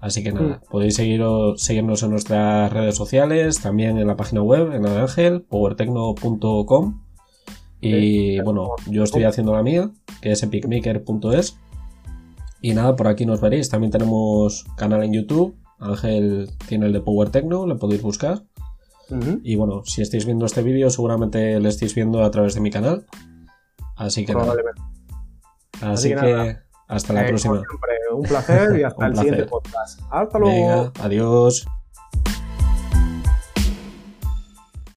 Así 0.00 0.22
que 0.22 0.32
nada, 0.32 0.60
podéis 0.70 0.94
seguirnos 0.94 2.02
en 2.02 2.10
nuestras 2.10 2.72
redes 2.72 2.94
sociales, 2.94 3.60
también 3.60 3.98
en 3.98 4.06
la 4.06 4.16
página 4.16 4.42
web, 4.42 4.72
en 4.72 4.86
Ángel, 4.86 5.42
powertecno.com. 5.42 7.02
Y 7.80 8.40
bueno, 8.40 8.70
yo 8.88 9.04
estoy 9.04 9.24
haciendo 9.24 9.54
la 9.54 9.62
mía, 9.62 9.90
que 10.22 10.32
es 10.32 10.42
epicmaker.es. 10.42 11.58
Y 12.60 12.74
nada, 12.74 12.96
por 12.96 13.08
aquí 13.08 13.26
nos 13.26 13.40
veréis. 13.40 13.68
También 13.68 13.90
tenemos 13.92 14.64
canal 14.76 15.02
en 15.02 15.12
YouTube. 15.12 15.54
Ángel 15.80 16.50
tiene 16.66 16.86
el 16.86 16.92
de 16.92 17.00
Power 17.00 17.30
Techno, 17.30 17.66
le 17.66 17.74
podéis 17.74 18.02
buscar. 18.02 18.42
Y 19.42 19.56
bueno, 19.56 19.82
si 19.86 20.02
estáis 20.02 20.26
viendo 20.26 20.44
este 20.44 20.62
vídeo, 20.62 20.90
seguramente 20.90 21.58
lo 21.60 21.68
estáis 21.68 21.94
viendo 21.94 22.22
a 22.22 22.30
través 22.30 22.54
de 22.54 22.60
mi 22.60 22.70
canal. 22.70 23.06
Así 23.96 24.26
que 24.26 24.34
nada. 24.34 24.54
Así, 25.80 26.10
que, 26.10 26.58
hasta 26.88 27.12
la 27.12 27.24
eh, 27.24 27.28
próxima. 27.28 27.62
un 28.12 28.22
placer 28.22 28.78
y 28.78 28.82
hasta 28.84 29.06
el 29.06 29.16
siguiente 29.16 29.44
podcast. 29.46 30.00
Hasta 30.10 30.38
luego. 30.38 30.92
adiós. 31.00 31.66